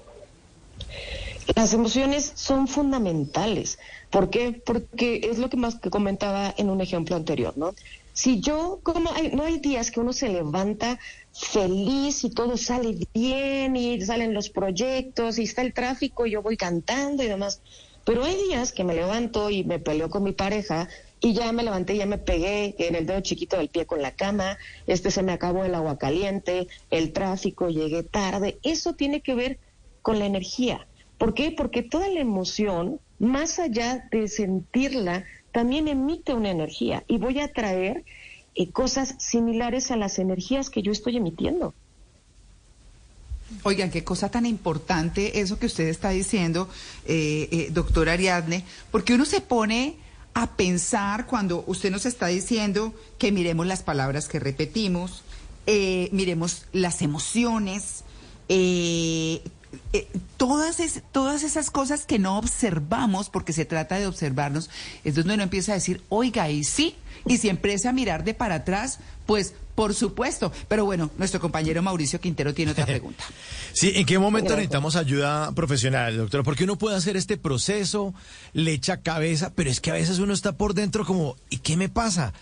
Las 1.55 1.73
emociones 1.73 2.33
son 2.35 2.67
fundamentales. 2.67 3.79
¿Por 4.09 4.29
qué? 4.29 4.61
Porque 4.65 5.21
es 5.23 5.37
lo 5.37 5.49
que 5.49 5.57
más 5.57 5.75
que 5.75 5.89
comentaba 5.89 6.53
en 6.57 6.69
un 6.69 6.81
ejemplo 6.81 7.15
anterior, 7.15 7.57
¿no? 7.57 7.73
Si 8.13 8.41
yo, 8.41 8.79
como 8.83 9.11
hay, 9.11 9.29
no 9.31 9.43
hay 9.43 9.59
días 9.59 9.91
que 9.91 9.99
uno 9.99 10.11
se 10.11 10.29
levanta 10.29 10.99
feliz 11.31 12.23
y 12.23 12.31
todo 12.31 12.57
sale 12.57 12.97
bien 13.13 13.75
y 13.75 14.01
salen 14.01 14.33
los 14.33 14.49
proyectos 14.49 15.37
y 15.37 15.43
está 15.43 15.61
el 15.61 15.73
tráfico 15.73 16.25
y 16.25 16.31
yo 16.31 16.41
voy 16.41 16.57
cantando 16.57 17.23
y 17.23 17.27
demás. 17.27 17.61
Pero 18.03 18.23
hay 18.23 18.35
días 18.47 18.71
que 18.71 18.83
me 18.83 18.95
levanto 18.95 19.49
y 19.49 19.63
me 19.63 19.79
peleo 19.79 20.09
con 20.09 20.23
mi 20.23 20.31
pareja 20.31 20.89
y 21.19 21.33
ya 21.33 21.51
me 21.51 21.63
levanté, 21.63 21.95
ya 21.95 22.05
me 22.05 22.17
pegué 22.17 22.75
en 22.79 22.95
el 22.95 23.05
dedo 23.05 23.21
chiquito 23.21 23.57
del 23.57 23.69
pie 23.69 23.85
con 23.85 24.01
la 24.01 24.11
cama, 24.11 24.57
este 24.85 25.11
se 25.11 25.23
me 25.23 25.31
acabó 25.31 25.63
el 25.63 25.75
agua 25.75 25.97
caliente, 25.97 26.67
el 26.89 27.13
tráfico, 27.13 27.69
llegué 27.69 28.03
tarde. 28.03 28.59
Eso 28.63 28.93
tiene 28.93 29.21
que 29.21 29.35
ver 29.35 29.59
con 30.01 30.19
la 30.19 30.25
energía. 30.25 30.87
¿Por 31.17 31.33
qué? 31.33 31.51
Porque 31.51 31.83
toda 31.83 32.07
la 32.09 32.19
emoción, 32.19 32.99
más 33.19 33.59
allá 33.59 34.07
de 34.11 34.27
sentirla, 34.27 35.25
también 35.51 35.87
emite 35.87 36.33
una 36.33 36.51
energía 36.51 37.03
y 37.07 37.17
voy 37.17 37.39
a 37.39 37.51
traer 37.51 38.03
eh, 38.55 38.69
cosas 38.69 39.15
similares 39.17 39.89
a 39.91 39.95
las 39.95 40.19
energías 40.19 40.69
que 40.69 40.81
yo 40.81 40.91
estoy 40.91 41.17
emitiendo. 41.17 41.73
Oigan, 43.63 43.89
qué 43.89 44.03
cosa 44.03 44.29
tan 44.29 44.45
importante 44.45 45.39
eso 45.39 45.57
que 45.57 45.67
usted 45.67 45.87
está 45.87 46.09
diciendo, 46.09 46.69
eh, 47.05 47.47
eh, 47.51 47.69
doctor 47.71 48.09
Ariadne, 48.09 48.63
porque 48.91 49.15
uno 49.15 49.25
se 49.25 49.41
pone 49.41 49.95
a 50.33 50.55
pensar 50.55 51.25
cuando 51.25 51.63
usted 51.65 51.89
nos 51.89 52.05
está 52.05 52.27
diciendo 52.27 52.93
que 53.17 53.31
miremos 53.31 53.65
las 53.65 53.81
palabras 53.81 54.27
que 54.27 54.39
repetimos, 54.39 55.23
miremos 55.65 56.65
las 56.71 57.01
emociones, 57.01 58.03
eh, 58.49 59.41
todas, 60.37 60.77
todas 61.11 61.43
esas 61.43 61.71
cosas 61.71 62.05
que 62.05 62.19
no 62.19 62.37
observamos, 62.37 63.29
porque 63.29 63.53
se 63.53 63.65
trata 63.65 63.97
de 63.97 64.07
observarnos, 64.07 64.69
es 65.03 65.15
donde 65.15 65.33
uno 65.33 65.43
empieza 65.43 65.73
a 65.73 65.75
decir, 65.75 66.01
oiga, 66.09 66.49
y 66.49 66.63
sí, 66.63 66.95
y 67.25 67.37
si 67.37 67.49
empieza 67.49 67.89
a 67.89 67.93
mirar 67.93 68.23
de 68.23 68.33
para 68.33 68.55
atrás, 68.55 68.99
pues 69.25 69.53
por 69.75 69.93
supuesto. 69.93 70.51
Pero 70.67 70.85
bueno, 70.85 71.11
nuestro 71.19 71.39
compañero 71.39 71.83
Mauricio 71.83 72.19
Quintero 72.19 72.51
tiene 72.53 72.71
otra 72.71 72.85
pregunta. 72.85 73.23
Sí, 73.73 73.91
¿en 73.93 74.07
qué 74.07 74.17
momento 74.17 74.55
necesitamos 74.55 74.95
ayuda 74.95 75.51
profesional, 75.51 76.17
doctora? 76.17 76.41
Porque 76.41 76.63
uno 76.63 76.79
puede 76.79 76.95
hacer 76.95 77.15
este 77.15 77.37
proceso, 77.37 78.11
le 78.53 78.71
echa 78.71 79.01
cabeza, 79.01 79.51
pero 79.53 79.69
es 79.69 79.81
que 79.81 79.91
a 79.91 79.93
veces 79.93 80.17
uno 80.17 80.33
está 80.33 80.53
por 80.53 80.73
dentro 80.73 81.05
como, 81.05 81.35
¿y 81.51 81.57
qué 81.57 81.77
me 81.77 81.87
pasa? 81.87 82.33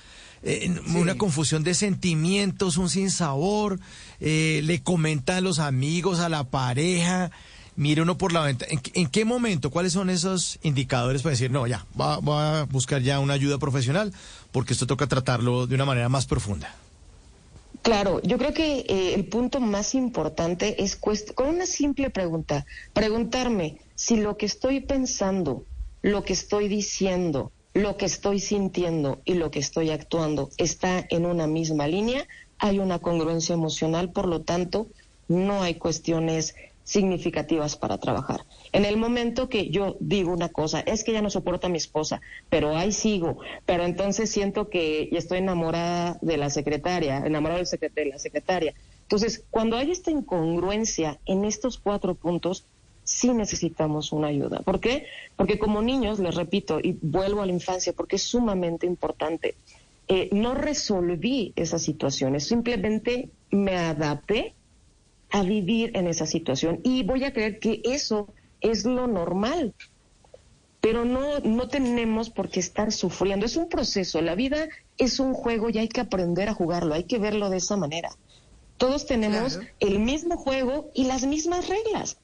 Eh, 0.48 0.72
una 0.96 1.18
confusión 1.18 1.64
de 1.64 1.74
sentimientos, 1.74 2.78
un 2.78 2.88
sinsabor, 2.88 3.80
eh, 4.20 4.62
le 4.64 4.84
comenta 4.84 5.38
a 5.38 5.42
los 5.42 5.58
amigos, 5.58 6.20
a 6.20 6.30
la 6.30 6.44
pareja, 6.44 7.32
mire 7.76 8.04
uno 8.04 8.16
por 8.16 8.32
la 8.32 8.42
venta. 8.42 8.64
¿En, 8.70 9.08
qué 9.08 9.26
momento, 9.26 9.72
cuáles 9.72 9.94
son 9.94 10.12
esos 10.12 10.60
indicadores 10.62 11.24
para 11.24 11.32
decir, 11.32 11.50
no, 11.50 11.66
ya, 11.66 11.88
voy 11.96 12.38
a 12.38 12.68
buscar 12.70 13.02
ya 13.02 13.20
una 13.20 13.34
ayuda 13.34 13.58
profesional, 13.58 14.14
porque 14.52 14.74
esto 14.74 14.86
toca 14.86 15.08
tratarlo 15.08 15.66
de 15.66 15.74
una 15.74 15.86
manera 15.86 16.10
más 16.10 16.28
profunda? 16.28 16.76
Claro, 17.82 18.22
yo 18.22 18.38
creo 18.38 18.54
que 18.54 18.86
eh, 18.88 19.16
el 19.16 19.26
punto 19.26 19.60
más 19.60 19.96
importante 19.96 20.84
es 20.84 20.96
con 20.96 21.48
una 21.48 21.66
simple 21.66 22.12
pregunta, 22.12 22.68
preguntarme 22.94 23.80
si 23.96 24.18
lo 24.18 24.38
que 24.38 24.46
estoy 24.46 24.82
pensando, 24.82 25.66
lo 26.04 26.24
que 26.24 26.34
estoy 26.34 26.68
diciendo, 26.68 27.52
lo 27.76 27.98
que 27.98 28.06
estoy 28.06 28.40
sintiendo 28.40 29.22
y 29.26 29.34
lo 29.34 29.52
que 29.52 29.60
estoy 29.60 29.90
actuando 29.90 30.50
está 30.58 31.06
en 31.10 31.26
una 31.26 31.46
misma 31.46 31.88
línea, 31.88 32.26
hay 32.58 32.80
una 32.80 33.00
congruencia 33.00 33.54
emocional, 33.54 34.14
por 34.14 34.28
lo 34.28 34.42
tanto, 34.42 34.88
no 35.28 35.62
hay 35.62 35.76
cuestiones 35.76 36.56
significativas 36.86 37.76
para 37.76 37.98
trabajar. 37.98 38.46
En 38.72 38.86
el 38.86 38.96
momento 38.96 39.50
que 39.50 39.70
yo 39.72 39.98
digo 40.00 40.32
una 40.32 40.48
cosa, 40.48 40.80
es 40.80 41.04
que 41.04 41.12
ya 41.12 41.22
no 41.22 41.30
soporta 41.30 41.68
a 41.68 41.70
mi 41.70 41.78
esposa, 41.78 42.22
pero 42.50 42.78
ahí 42.78 42.94
sigo, 42.94 43.40
pero 43.66 43.84
entonces 43.84 44.32
siento 44.32 44.70
que 44.70 45.10
estoy 45.12 45.40
enamorada 45.40 46.18
de 46.22 46.38
la 46.38 46.50
secretaria, 46.50 47.18
enamorada 47.26 47.60
de 47.60 48.06
la 48.06 48.20
secretaria. 48.20 48.74
Entonces, 49.02 49.44
cuando 49.52 49.76
hay 49.76 49.92
esta 49.92 50.12
incongruencia 50.12 51.20
en 51.26 51.44
estos 51.44 51.78
cuatro 51.78 52.16
puntos, 52.16 52.66
sí 53.06 53.34
necesitamos 53.34 54.12
una 54.12 54.28
ayuda. 54.28 54.60
¿Por 54.60 54.82
qué? 54.82 55.06
Porque 55.38 55.58
como 55.58 55.82
niños, 55.82 56.20
les 56.20 56.36
repito, 56.36 56.80
y 56.82 56.98
vuelvo 57.02 57.42
a 57.42 57.46
la 57.46 57.54
infancia, 57.54 57.94
porque 57.94 58.18
es 58.18 58.24
sumamente 58.24 58.86
importante, 58.86 59.56
eh, 60.10 60.30
no 60.34 60.54
resolví 60.54 61.54
esas 61.56 61.82
situaciones, 61.82 62.48
simplemente 62.48 63.30
me 63.52 63.78
adapté 63.78 64.54
a 65.30 65.44
vivir 65.44 65.96
en 65.96 66.08
esa 66.08 66.26
situación 66.26 66.80
y 66.84 67.04
voy 67.04 67.24
a 67.24 67.34
creer 67.34 67.60
que 67.60 67.82
eso 67.86 68.28
es 68.62 68.86
lo 68.86 69.08
normal. 69.08 69.74
Pero 70.82 71.04
no, 71.04 71.40
no 71.40 71.68
tenemos 71.68 72.30
por 72.30 72.50
qué 72.50 72.60
estar 72.60 72.92
sufriendo. 72.92 73.48
Es 73.48 73.56
un 73.56 73.70
proceso. 73.70 74.22
La 74.22 74.36
vida 74.36 74.68
es 75.00 75.20
un 75.20 75.34
juego 75.34 75.72
y 75.72 75.80
hay 75.80 75.88
que 75.88 76.02
aprender 76.02 76.48
a 76.48 76.54
jugarlo. 76.54 76.94
Hay 76.94 77.06
que 77.06 77.18
verlo 77.18 77.50
de 77.50 77.58
esa 77.58 77.76
manera. 77.76 78.12
Todos 78.78 79.08
tenemos 79.08 79.60
el 79.80 80.00
mismo 80.00 80.38
juego 80.38 80.92
y 80.94 81.06
las 81.06 81.26
mismas 81.26 81.70
reglas, 81.70 82.18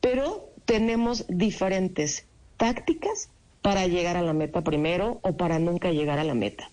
pero 0.00 0.50
tenemos 0.64 1.26
diferentes 1.28 2.26
tácticas 2.56 3.30
para 3.62 3.86
llegar 3.86 4.16
a 4.16 4.22
la 4.22 4.32
meta 4.32 4.62
primero 4.62 5.20
o 5.22 5.36
para 5.36 5.58
nunca 5.58 5.90
llegar 5.90 6.18
a 6.18 6.24
la 6.24 6.34
meta. 6.34 6.70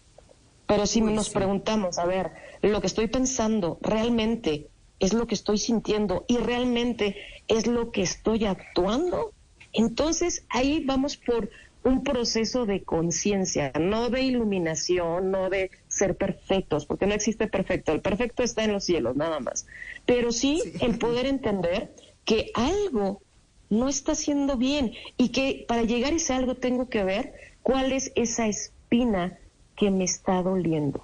Pero 0.68 0.88
si 0.88 1.02
nos 1.02 1.30
preguntamos, 1.30 2.00
a 2.00 2.06
ver, 2.06 2.32
lo 2.62 2.82
que 2.82 2.88
estoy 2.88 3.08
pensando 3.08 3.78
realmente 3.82 4.68
es 5.00 5.14
lo 5.14 5.28
que 5.28 5.36
estoy 5.36 5.58
sintiendo 5.58 6.26
y 6.28 6.38
realmente 6.38 7.16
es 7.48 7.68
lo 7.68 7.92
que 7.92 8.02
estoy 8.02 8.46
actuando, 8.46 9.34
entonces 9.74 10.46
ahí 10.50 10.84
vamos 10.86 11.18
por 11.18 11.50
un 11.84 12.04
proceso 12.04 12.66
de 12.66 12.84
conciencia, 12.84 13.72
no 13.80 14.10
de 14.10 14.24
iluminación, 14.24 15.30
no 15.30 15.52
de 15.52 15.70
ser 15.88 16.18
perfectos, 16.18 16.88
porque 16.88 17.06
no 17.06 17.14
existe 17.14 17.48
perfecto, 17.48 17.92
el 17.92 18.02
perfecto 18.02 18.42
está 18.42 18.64
en 18.64 18.74
los 18.74 18.84
cielos 18.84 19.16
nada 19.16 19.40
más, 19.40 19.68
pero 20.06 20.32
sí, 20.32 20.62
el 20.82 20.98
poder 20.98 21.28
entender 21.28 21.94
que 22.26 22.52
algo 22.54 23.22
no 23.70 23.88
está 23.88 24.12
haciendo 24.12 24.58
bien 24.58 24.94
y 25.18 25.30
que 25.30 25.66
para 25.68 25.84
llegar 25.84 26.14
a 26.14 26.18
ese 26.18 26.34
algo 26.34 26.56
tengo 26.56 26.90
que 26.90 27.04
ver 27.04 27.34
cuál 27.64 27.92
es 27.92 28.12
esa 28.16 28.48
espina 28.48 29.38
que 29.76 29.92
me 29.92 30.04
está 30.04 30.42
doliendo. 30.42 31.04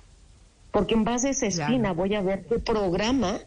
Porque 0.72 0.94
en 0.94 1.04
base 1.04 1.28
a 1.28 1.32
esa 1.32 1.48
espina 1.48 1.94
voy 1.94 2.16
a 2.16 2.22
ver 2.22 2.46
qué 2.46 2.60
programa 2.60 3.40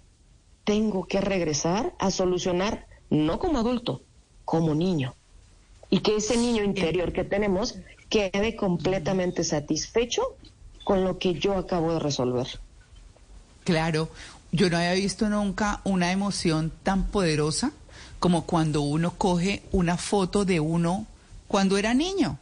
tengo 0.64 1.06
que 1.06 1.20
regresar 1.20 1.94
a 1.98 2.10
solucionar, 2.10 2.86
no 3.10 3.38
como 3.38 3.58
adulto, 3.58 4.02
como 4.44 4.74
niño. 4.74 5.14
Y 5.90 6.00
que 6.00 6.16
ese 6.16 6.36
niño 6.36 6.64
interior 6.64 7.12
que 7.12 7.24
tenemos 7.24 7.76
quede 8.08 8.56
completamente 8.56 9.44
satisfecho 9.44 10.36
con 10.84 11.04
lo 11.04 11.18
que 11.18 11.34
yo 11.34 11.54
acabo 11.54 11.92
de 11.92 12.00
resolver. 12.00 12.46
Claro, 13.64 14.08
yo 14.54 14.70
no 14.70 14.76
había 14.76 14.92
visto 14.92 15.28
nunca 15.28 15.80
una 15.82 16.12
emoción 16.12 16.70
tan 16.84 17.06
poderosa 17.08 17.72
como 18.20 18.46
cuando 18.46 18.82
uno 18.82 19.10
coge 19.18 19.64
una 19.72 19.96
foto 19.96 20.44
de 20.44 20.60
uno 20.60 21.08
cuando 21.48 21.76
era 21.76 21.92
niño 21.92 22.38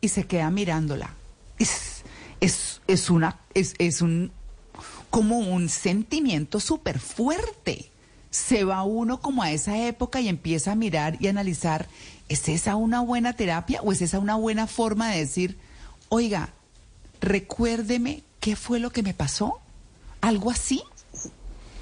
y 0.00 0.08
se 0.08 0.28
queda 0.28 0.48
mirándola. 0.50 1.12
Es, 1.58 2.04
es, 2.40 2.80
es 2.86 3.10
una, 3.10 3.40
es, 3.52 3.74
es 3.78 4.00
un, 4.00 4.30
como 5.10 5.40
un 5.40 5.68
sentimiento 5.68 6.60
súper 6.60 7.00
fuerte. 7.00 7.90
Se 8.30 8.62
va 8.62 8.84
uno 8.84 9.20
como 9.20 9.42
a 9.42 9.50
esa 9.50 9.76
época 9.88 10.20
y 10.20 10.28
empieza 10.28 10.70
a 10.70 10.76
mirar 10.76 11.16
y 11.18 11.26
analizar, 11.26 11.88
¿es 12.28 12.48
esa 12.48 12.76
una 12.76 13.00
buena 13.00 13.32
terapia 13.32 13.82
o 13.82 13.90
es 13.90 14.02
esa 14.02 14.20
una 14.20 14.36
buena 14.36 14.68
forma 14.68 15.10
de 15.10 15.18
decir, 15.18 15.58
oiga, 16.10 16.50
recuérdeme 17.20 18.22
qué 18.38 18.54
fue 18.54 18.78
lo 18.78 18.90
que 18.90 19.02
me 19.02 19.14
pasó? 19.14 19.58
¿Algo 20.20 20.52
así? 20.52 20.84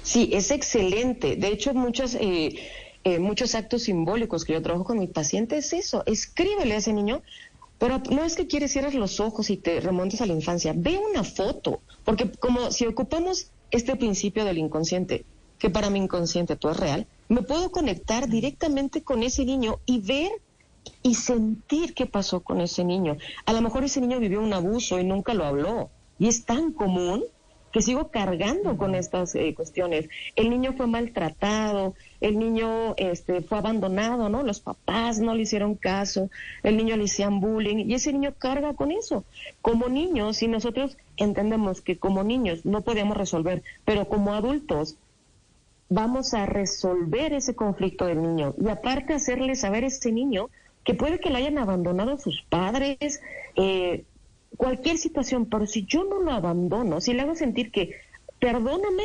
Sí, 0.05 0.29
es 0.31 0.51
excelente. 0.51 1.35
De 1.35 1.49
hecho, 1.49 1.73
muchos, 1.73 2.15
eh, 2.15 2.55
eh, 3.03 3.19
muchos 3.19 3.55
actos 3.55 3.83
simbólicos 3.83 4.45
que 4.45 4.53
yo 4.53 4.61
trabajo 4.61 4.85
con 4.85 4.99
mi 4.99 5.07
paciente 5.07 5.57
es 5.57 5.73
eso. 5.73 6.03
Escríbele 6.05 6.75
a 6.75 6.77
ese 6.77 6.93
niño 6.93 7.21
pero 7.77 8.01
no 8.09 8.23
es 8.23 8.35
que 8.35 8.47
quieres 8.47 8.71
cierres 8.71 8.93
los 8.93 9.19
ojos 9.19 9.49
y 9.49 9.57
te 9.57 9.79
remontes 9.81 10.21
a 10.21 10.25
la 10.25 10.33
infancia. 10.33 10.73
Ve 10.75 10.97
una 10.97 11.23
foto, 11.23 11.81
porque 12.03 12.31
como 12.31 12.71
si 12.71 12.85
ocupamos 12.85 13.51
este 13.71 13.95
principio 13.95 14.45
del 14.45 14.57
inconsciente, 14.57 15.25
que 15.59 15.69
para 15.69 15.89
mi 15.89 15.99
inconsciente 15.99 16.55
todo 16.55 16.71
es 16.71 16.79
real, 16.79 17.07
me 17.27 17.41
puedo 17.41 17.71
conectar 17.71 18.29
directamente 18.29 19.03
con 19.03 19.23
ese 19.23 19.45
niño 19.45 19.79
y 19.85 19.99
ver 19.99 20.31
y 21.01 21.15
sentir 21.15 21.93
qué 21.93 22.05
pasó 22.05 22.41
con 22.41 22.61
ese 22.61 22.83
niño. 22.83 23.17
A 23.45 23.53
lo 23.53 23.61
mejor 23.61 23.83
ese 23.83 23.99
niño 23.99 24.19
vivió 24.19 24.41
un 24.41 24.53
abuso 24.53 24.99
y 24.99 25.03
nunca 25.03 25.33
lo 25.33 25.45
habló. 25.45 25.89
Y 26.17 26.27
es 26.27 26.45
tan 26.45 26.71
común 26.71 27.25
que 27.75 27.81
sigo 27.81 28.07
cargando 28.07 28.77
con 28.77 28.95
estas 28.95 29.35
eh, 29.35 29.53
cuestiones. 29.53 30.07
El 30.37 30.49
niño 30.49 30.75
fue 30.77 30.87
maltratado, 30.87 31.93
el 32.21 32.39
niño 32.39 32.93
este, 32.95 33.41
fue 33.41 33.57
abandonado, 33.57 34.29
¿no? 34.29 34.43
Los 34.43 34.61
papás 34.61 35.19
no 35.19 35.35
le 35.35 35.41
hicieron 35.41 35.75
caso, 35.75 36.29
el 36.63 36.77
niño 36.77 36.95
le 36.95 37.03
hacían 37.03 37.41
bullying 37.41 37.85
y 37.85 37.93
ese 37.93 38.13
niño 38.13 38.33
carga 38.37 38.75
con 38.75 38.93
eso. 38.93 39.25
Como 39.61 39.89
niños, 39.89 40.37
si 40.37 40.47
nosotros 40.47 40.95
entendemos 41.17 41.81
que 41.81 41.97
como 41.97 42.23
niños 42.23 42.65
no 42.65 42.79
podemos 42.79 43.17
resolver, 43.17 43.61
pero 43.83 44.07
como 44.07 44.33
adultos 44.33 44.95
vamos 45.89 46.33
a 46.33 46.45
resolver 46.45 47.33
ese 47.33 47.55
conflicto 47.55 48.05
del 48.05 48.21
niño 48.21 48.55
y 48.57 48.69
aparte 48.69 49.13
hacerle 49.13 49.53
saber 49.55 49.83
a 49.83 49.87
ese 49.87 50.13
niño 50.13 50.49
que 50.85 50.93
puede 50.93 51.19
que 51.19 51.29
le 51.29 51.39
hayan 51.39 51.57
abandonado 51.57 52.17
sus 52.17 52.41
padres, 52.43 53.21
eh, 53.57 54.05
cualquier 54.55 54.97
situación, 54.97 55.47
pero 55.47 55.65
si 55.67 55.85
yo 55.85 56.03
no 56.03 56.19
lo 56.19 56.31
abandono, 56.31 57.01
si 57.01 57.13
le 57.13 57.21
hago 57.21 57.35
sentir 57.35 57.71
que 57.71 57.95
perdóname 58.39 59.03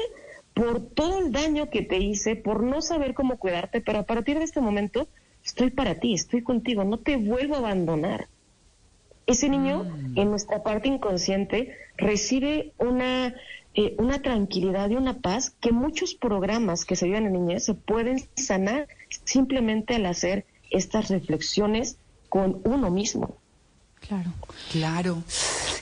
por 0.54 0.80
todo 0.80 1.20
el 1.20 1.32
daño 1.32 1.70
que 1.70 1.82
te 1.82 1.98
hice, 1.98 2.36
por 2.36 2.62
no 2.62 2.82
saber 2.82 3.14
cómo 3.14 3.38
cuidarte, 3.38 3.80
pero 3.80 4.00
a 4.00 4.02
partir 4.04 4.38
de 4.38 4.44
este 4.44 4.60
momento 4.60 5.08
estoy 5.44 5.70
para 5.70 5.94
ti, 5.96 6.14
estoy 6.14 6.42
contigo, 6.42 6.84
no 6.84 6.98
te 6.98 7.16
vuelvo 7.16 7.54
a 7.54 7.58
abandonar. 7.58 8.28
Ese 9.26 9.48
niño 9.48 9.84
mm. 9.84 10.18
en 10.18 10.30
nuestra 10.30 10.62
parte 10.62 10.88
inconsciente 10.88 11.76
recibe 11.96 12.72
una, 12.78 13.34
eh, 13.74 13.94
una 13.98 14.20
tranquilidad 14.22 14.90
y 14.90 14.96
una 14.96 15.20
paz 15.20 15.54
que 15.60 15.72
muchos 15.72 16.14
programas 16.14 16.84
que 16.84 16.96
se 16.96 17.06
viven 17.06 17.26
en 17.26 17.34
niñez 17.34 17.64
se 17.64 17.74
pueden 17.74 18.18
sanar 18.34 18.88
simplemente 19.24 19.94
al 19.94 20.06
hacer 20.06 20.44
estas 20.70 21.10
reflexiones 21.10 21.96
con 22.28 22.60
uno 22.64 22.90
mismo. 22.90 23.36
Claro. 24.10 24.32
Claro. 24.72 25.22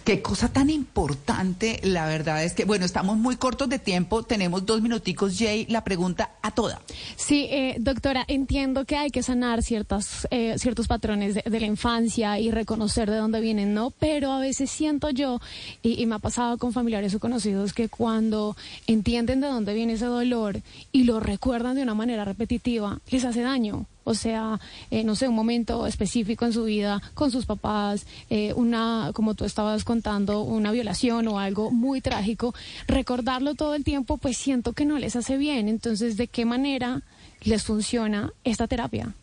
Qué 0.04 0.20
cosa 0.20 0.52
tan 0.52 0.68
importante. 0.68 1.80
La 1.82 2.04
verdad 2.04 2.44
es 2.44 2.52
que, 2.52 2.66
bueno, 2.66 2.84
estamos 2.84 3.16
muy 3.16 3.36
cortos 3.36 3.70
de 3.70 3.78
tiempo. 3.78 4.22
Tenemos 4.22 4.66
dos 4.66 4.82
minuticos, 4.82 5.38
Jay. 5.38 5.64
La 5.70 5.82
pregunta 5.82 6.32
a 6.42 6.50
toda. 6.50 6.78
Sí, 7.16 7.46
eh, 7.50 7.76
doctora, 7.78 8.26
entiendo 8.28 8.84
que 8.84 8.98
hay 8.98 9.10
que 9.10 9.22
sanar 9.22 9.62
ciertas, 9.62 10.28
eh, 10.30 10.56
ciertos 10.58 10.88
patrones 10.88 11.36
de, 11.36 11.60
la 11.60 11.66
infancia 11.66 12.38
y 12.38 12.50
reconocer 12.50 13.10
de 13.10 13.16
dónde 13.16 13.40
vienen, 13.40 13.72
¿no? 13.72 13.92
Pero 13.98 14.30
a 14.30 14.40
veces 14.40 14.70
siento 14.70 15.08
yo, 15.08 15.40
y, 15.82 15.98
y 15.98 16.04
me 16.04 16.16
ha 16.16 16.18
pasado 16.18 16.58
con 16.58 16.74
familiares 16.74 17.14
o 17.14 17.20
conocidos, 17.20 17.72
que 17.72 17.88
cuando 17.88 18.58
entienden 18.86 19.40
de 19.40 19.46
dónde 19.46 19.72
viene 19.72 19.94
ese 19.94 20.04
dolor 20.04 20.60
y 20.92 21.04
lo 21.04 21.18
recuerdan 21.18 21.76
de 21.76 21.82
una 21.82 21.94
manera 21.94 22.26
repetitiva, 22.26 23.00
les 23.10 23.24
hace 23.24 23.40
daño 23.40 23.86
o 24.08 24.14
sea, 24.14 24.58
eh, 24.90 25.04
no 25.04 25.14
sé, 25.14 25.28
un 25.28 25.34
momento 25.34 25.86
específico 25.86 26.46
en 26.46 26.52
su 26.52 26.64
vida 26.64 27.00
con 27.14 27.30
sus 27.30 27.46
papás, 27.46 28.06
eh, 28.30 28.52
una, 28.54 29.10
como 29.14 29.34
tú 29.34 29.44
estabas 29.44 29.84
contando, 29.84 30.42
una 30.42 30.72
violación 30.72 31.28
o 31.28 31.38
algo 31.38 31.70
muy 31.70 32.00
trágico, 32.00 32.54
recordarlo 32.86 33.54
todo 33.54 33.74
el 33.74 33.84
tiempo, 33.84 34.16
pues 34.16 34.36
siento 34.36 34.72
que 34.72 34.84
no 34.84 34.98
les 34.98 35.14
hace 35.14 35.36
bien. 35.36 35.68
Entonces, 35.68 36.16
¿de 36.16 36.26
qué 36.26 36.44
manera 36.44 37.02
les 37.42 37.64
funciona 37.64 38.32
esta 38.44 38.66
terapia? 38.66 39.14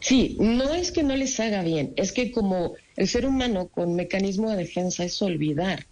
Sí, 0.00 0.36
no 0.38 0.74
es 0.74 0.92
que 0.92 1.02
no 1.02 1.16
les 1.16 1.40
haga 1.40 1.62
bien, 1.62 1.92
es 1.96 2.12
que 2.12 2.30
como 2.30 2.74
el 2.96 3.08
ser 3.08 3.26
humano 3.26 3.68
con 3.68 3.94
mecanismo 3.94 4.50
de 4.50 4.56
defensa 4.56 5.04
es 5.04 5.20
olvidar. 5.22 5.86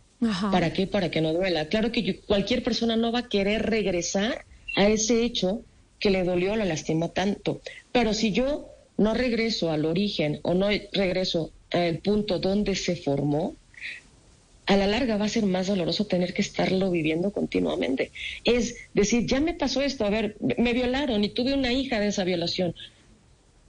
¿Para 0.51 0.73
qué? 0.73 0.87
Para 0.87 1.11
que 1.11 1.21
no 1.21 1.33
duela. 1.33 1.69
Claro 1.69 1.93
que 1.93 2.21
cualquier 2.21 2.63
persona 2.65 2.97
no 2.97 3.13
va 3.13 3.21
a 3.21 3.29
querer 3.29 3.67
regresar 3.67 4.45
a 4.75 4.89
ese 4.89 5.23
hecho 5.23 5.63
que 5.99 6.11
le 6.11 6.25
dolió, 6.25 6.57
la 6.57 6.65
lastimó 6.65 7.11
tanto. 7.11 7.61
Pero 7.93 8.15
si 8.15 8.33
yo 8.33 8.69
no 8.97 9.15
regreso 9.15 9.71
al 9.71 9.85
origen 9.85 10.41
o 10.43 10.55
no 10.55 10.69
regreso 10.93 11.53
al 11.71 11.99
punto 11.99 12.39
donde 12.39 12.75
se 12.75 12.97
formó, 12.97 13.55
a 14.67 14.77
la 14.77 14.87
larga 14.87 15.17
va 15.17 15.25
a 15.25 15.31
ser 15.31 15.47
más 15.47 15.67
doloroso 15.67 16.07
tener 16.07 16.35
que 16.35 16.43
estarlo 16.43 16.91
viviendo 16.91 17.33
continuamente. 17.33 18.11
Es 18.45 18.77
decir, 18.93 19.27
ya 19.27 19.41
me 19.41 19.55
pasó 19.55 19.81
esto, 19.81 20.05
a 20.05 20.11
ver, 20.11 20.37
me 20.59 20.75
violaron 20.75 21.25
y 21.25 21.31
tuve 21.31 21.55
una 21.55 21.73
hija 21.73 21.99
de 22.01 22.09
esa 22.09 22.25
violación. 22.25 22.75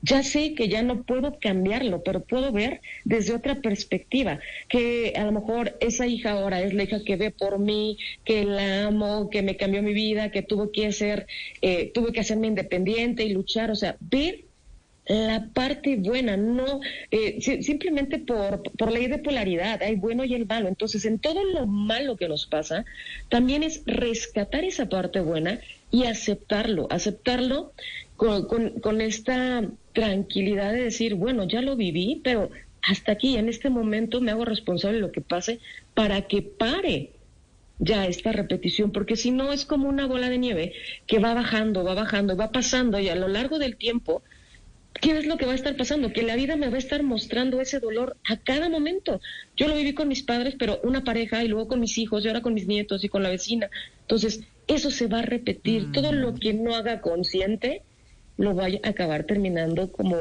Ya 0.02 0.24
sé 0.24 0.54
que 0.54 0.70
ya 0.70 0.82
no 0.82 1.04
puedo 1.04 1.40
cambiarlo, 1.40 2.04
pero 2.04 2.22
puedo 2.22 2.52
ver 2.52 2.82
desde 3.04 3.34
otra 3.34 3.56
perspectiva, 3.56 4.40
que 4.68 5.14
a 5.16 5.24
lo 5.26 5.32
mejor 5.32 5.78
esa 5.80 6.08
hija 6.08 6.32
ahora 6.32 6.62
es 6.62 6.74
la 6.74 6.84
hija 6.84 7.04
que 7.04 7.16
ve 7.16 7.32
por 7.32 7.60
mí, 7.60 7.98
que 8.24 8.46
la 8.46 8.86
amo, 8.88 9.30
que 9.30 9.42
me 9.42 9.58
cambió 9.58 9.84
mi 9.84 9.94
vida, 9.94 10.32
que 10.32 10.42
tuvo 10.42 10.72
que 10.72 10.88
hacer, 10.88 11.28
eh, 11.62 11.92
tuve 11.94 12.12
que 12.12 12.22
hacerme 12.22 12.48
independiente 12.48 13.24
y 13.24 13.34
luchar, 13.34 13.72
o 13.72 13.76
sea, 13.76 13.98
ver 14.00 14.46
la 15.10 15.50
parte 15.54 15.96
buena, 15.96 16.38
no 16.38 16.82
eh, 17.10 17.42
simplemente 17.42 18.20
por, 18.20 18.62
por 18.78 18.92
ley 18.92 19.08
de 19.08 19.18
polaridad, 19.18 19.82
hay 19.82 19.96
bueno 19.96 20.24
y 20.24 20.36
el 20.36 20.46
malo. 20.46 20.68
Entonces, 20.68 21.04
en 21.06 21.18
todo 21.18 21.44
lo 21.44 21.66
malo 21.66 22.16
que 22.16 22.28
nos 22.28 22.46
pasa, 22.46 22.86
también 23.28 23.64
es 23.64 23.82
rescatar 23.88 24.64
esa 24.64 24.88
parte 24.88 25.20
buena 25.20 25.60
y 25.90 26.06
aceptarlo, 26.06 26.88
aceptarlo 26.92 27.74
con, 28.20 28.48
con, 28.48 28.82
con 28.82 29.00
esta 29.00 29.64
tranquilidad 29.94 30.74
de 30.74 30.84
decir, 30.84 31.16
bueno, 31.16 31.48
ya 31.48 31.62
lo 31.62 31.78
viví, 31.78 32.20
pero 32.22 32.50
hasta 32.82 33.14
aquí, 33.14 33.38
en 33.38 33.48
este 33.48 33.70
momento 33.70 34.20
me 34.20 34.32
hago 34.32 34.44
responsable 34.44 34.98
de 34.98 35.02
lo 35.02 35.14
que 35.14 35.22
pase 35.22 35.60
para 35.94 36.24
que 36.24 36.42
pare 36.42 37.12
ya 37.80 38.06
esta 38.08 38.34
repetición, 38.34 38.92
porque 38.92 39.16
si 39.16 39.32
no 39.32 39.54
es 39.54 39.64
como 39.64 39.88
una 39.88 40.06
bola 40.06 40.30
de 40.30 40.38
nieve 40.38 40.74
que 41.08 41.20
va 41.20 41.34
bajando, 41.34 41.86
va 41.86 41.94
bajando, 41.94 42.36
va 42.36 42.52
pasando 42.52 43.00
y 43.00 43.08
a 43.08 43.16
lo 43.16 43.30
largo 43.30 43.58
del 43.58 43.78
tiempo 43.78 44.22
¿qué 45.00 45.18
es 45.18 45.26
lo 45.26 45.38
que 45.38 45.46
va 45.46 45.54
a 45.54 45.56
estar 45.56 45.78
pasando? 45.78 46.12
Que 46.12 46.24
la 46.24 46.36
vida 46.36 46.58
me 46.58 46.68
va 46.68 46.76
a 46.76 46.80
estar 46.80 47.04
mostrando 47.04 47.62
ese 47.62 47.80
dolor 47.80 48.18
a 48.28 48.36
cada 48.36 48.68
momento. 48.68 49.22
Yo 49.56 49.70
lo 49.70 49.76
viví 49.76 49.94
con 49.94 50.10
mis 50.10 50.24
padres, 50.24 50.56
pero 50.60 50.82
una 50.84 51.06
pareja 51.06 51.42
y 51.42 51.48
luego 51.48 51.70
con 51.70 51.80
mis 51.80 51.98
hijos 51.98 52.26
y 52.26 52.28
ahora 52.28 52.42
con 52.42 52.54
mis 52.54 52.68
nietos 52.68 53.02
y 53.06 53.08
con 53.08 53.24
la 53.24 53.30
vecina. 53.30 53.70
Entonces, 54.02 54.42
eso 54.68 54.92
se 54.92 55.08
va 55.08 55.20
a 55.20 55.24
repetir. 55.24 55.88
Mm. 55.88 55.92
Todo 55.94 56.12
lo 56.12 56.36
que 56.36 56.54
no 56.54 56.76
haga 56.76 57.00
consciente 57.02 57.84
lo 58.40 58.56
va 58.56 58.66
a 58.66 58.90
acabar 58.90 59.26
terminando 59.26 59.92
como 59.92 60.16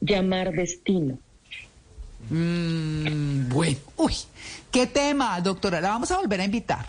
llamar 0.00 0.52
destino. 0.52 1.18
Mm, 2.28 3.48
bueno, 3.48 3.78
uy, 3.96 4.14
qué 4.72 4.86
tema, 4.88 5.40
doctora. 5.40 5.80
La 5.80 5.90
vamos 5.90 6.10
a 6.10 6.16
volver 6.16 6.40
a 6.40 6.44
invitar. 6.44 6.84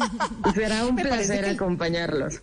Será 0.54 0.86
un 0.86 0.96
placer 0.96 1.44
acompañarlos. 1.44 2.40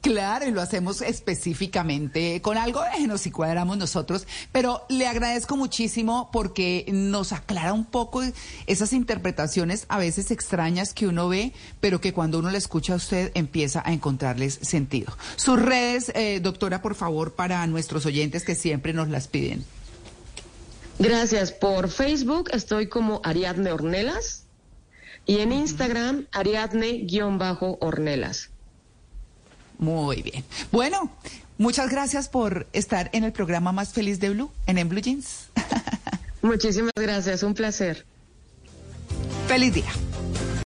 Claro, 0.00 0.46
y 0.46 0.52
lo 0.52 0.62
hacemos 0.62 1.02
específicamente 1.02 2.40
con 2.40 2.56
algo 2.56 2.82
de 2.82 3.18
si 3.18 3.32
cuadramos 3.32 3.78
nosotros, 3.78 4.28
pero 4.52 4.84
le 4.88 5.08
agradezco 5.08 5.56
muchísimo 5.56 6.30
porque 6.32 6.86
nos 6.88 7.32
aclara 7.32 7.72
un 7.72 7.84
poco 7.84 8.22
esas 8.66 8.92
interpretaciones 8.92 9.86
a 9.88 9.98
veces 9.98 10.30
extrañas 10.30 10.94
que 10.94 11.08
uno 11.08 11.28
ve, 11.28 11.52
pero 11.80 12.00
que 12.00 12.12
cuando 12.12 12.38
uno 12.38 12.50
le 12.50 12.58
escucha 12.58 12.92
a 12.92 12.96
usted 12.96 13.32
empieza 13.34 13.82
a 13.84 13.92
encontrarles 13.92 14.60
sentido. 14.62 15.12
Sus 15.34 15.60
redes, 15.60 16.12
eh, 16.14 16.38
doctora, 16.40 16.80
por 16.80 16.94
favor, 16.94 17.34
para 17.34 17.66
nuestros 17.66 18.06
oyentes 18.06 18.44
que 18.44 18.54
siempre 18.54 18.92
nos 18.92 19.08
las 19.08 19.26
piden. 19.26 19.64
Gracias. 21.00 21.50
Por 21.50 21.88
Facebook 21.88 22.50
estoy 22.52 22.86
como 22.88 23.20
Ariadne 23.24 23.72
Ornelas 23.72 24.44
y 25.26 25.38
en 25.38 25.50
Instagram 25.52 26.28
Ariadne-Ornelas. 26.32 28.50
Muy 29.78 30.22
bien. 30.22 30.44
Bueno, 30.72 31.10
muchas 31.56 31.90
gracias 31.90 32.28
por 32.28 32.66
estar 32.72 33.10
en 33.12 33.24
el 33.24 33.32
programa 33.32 33.72
más 33.72 33.92
feliz 33.92 34.20
de 34.20 34.30
Blue, 34.30 34.50
en, 34.66 34.78
en 34.78 34.88
Blue 34.88 35.00
Jeans. 35.00 35.48
Muchísimas 36.42 36.92
gracias, 36.96 37.42
un 37.42 37.54
placer. 37.54 38.04
Feliz 39.46 39.74
día. 39.74 39.92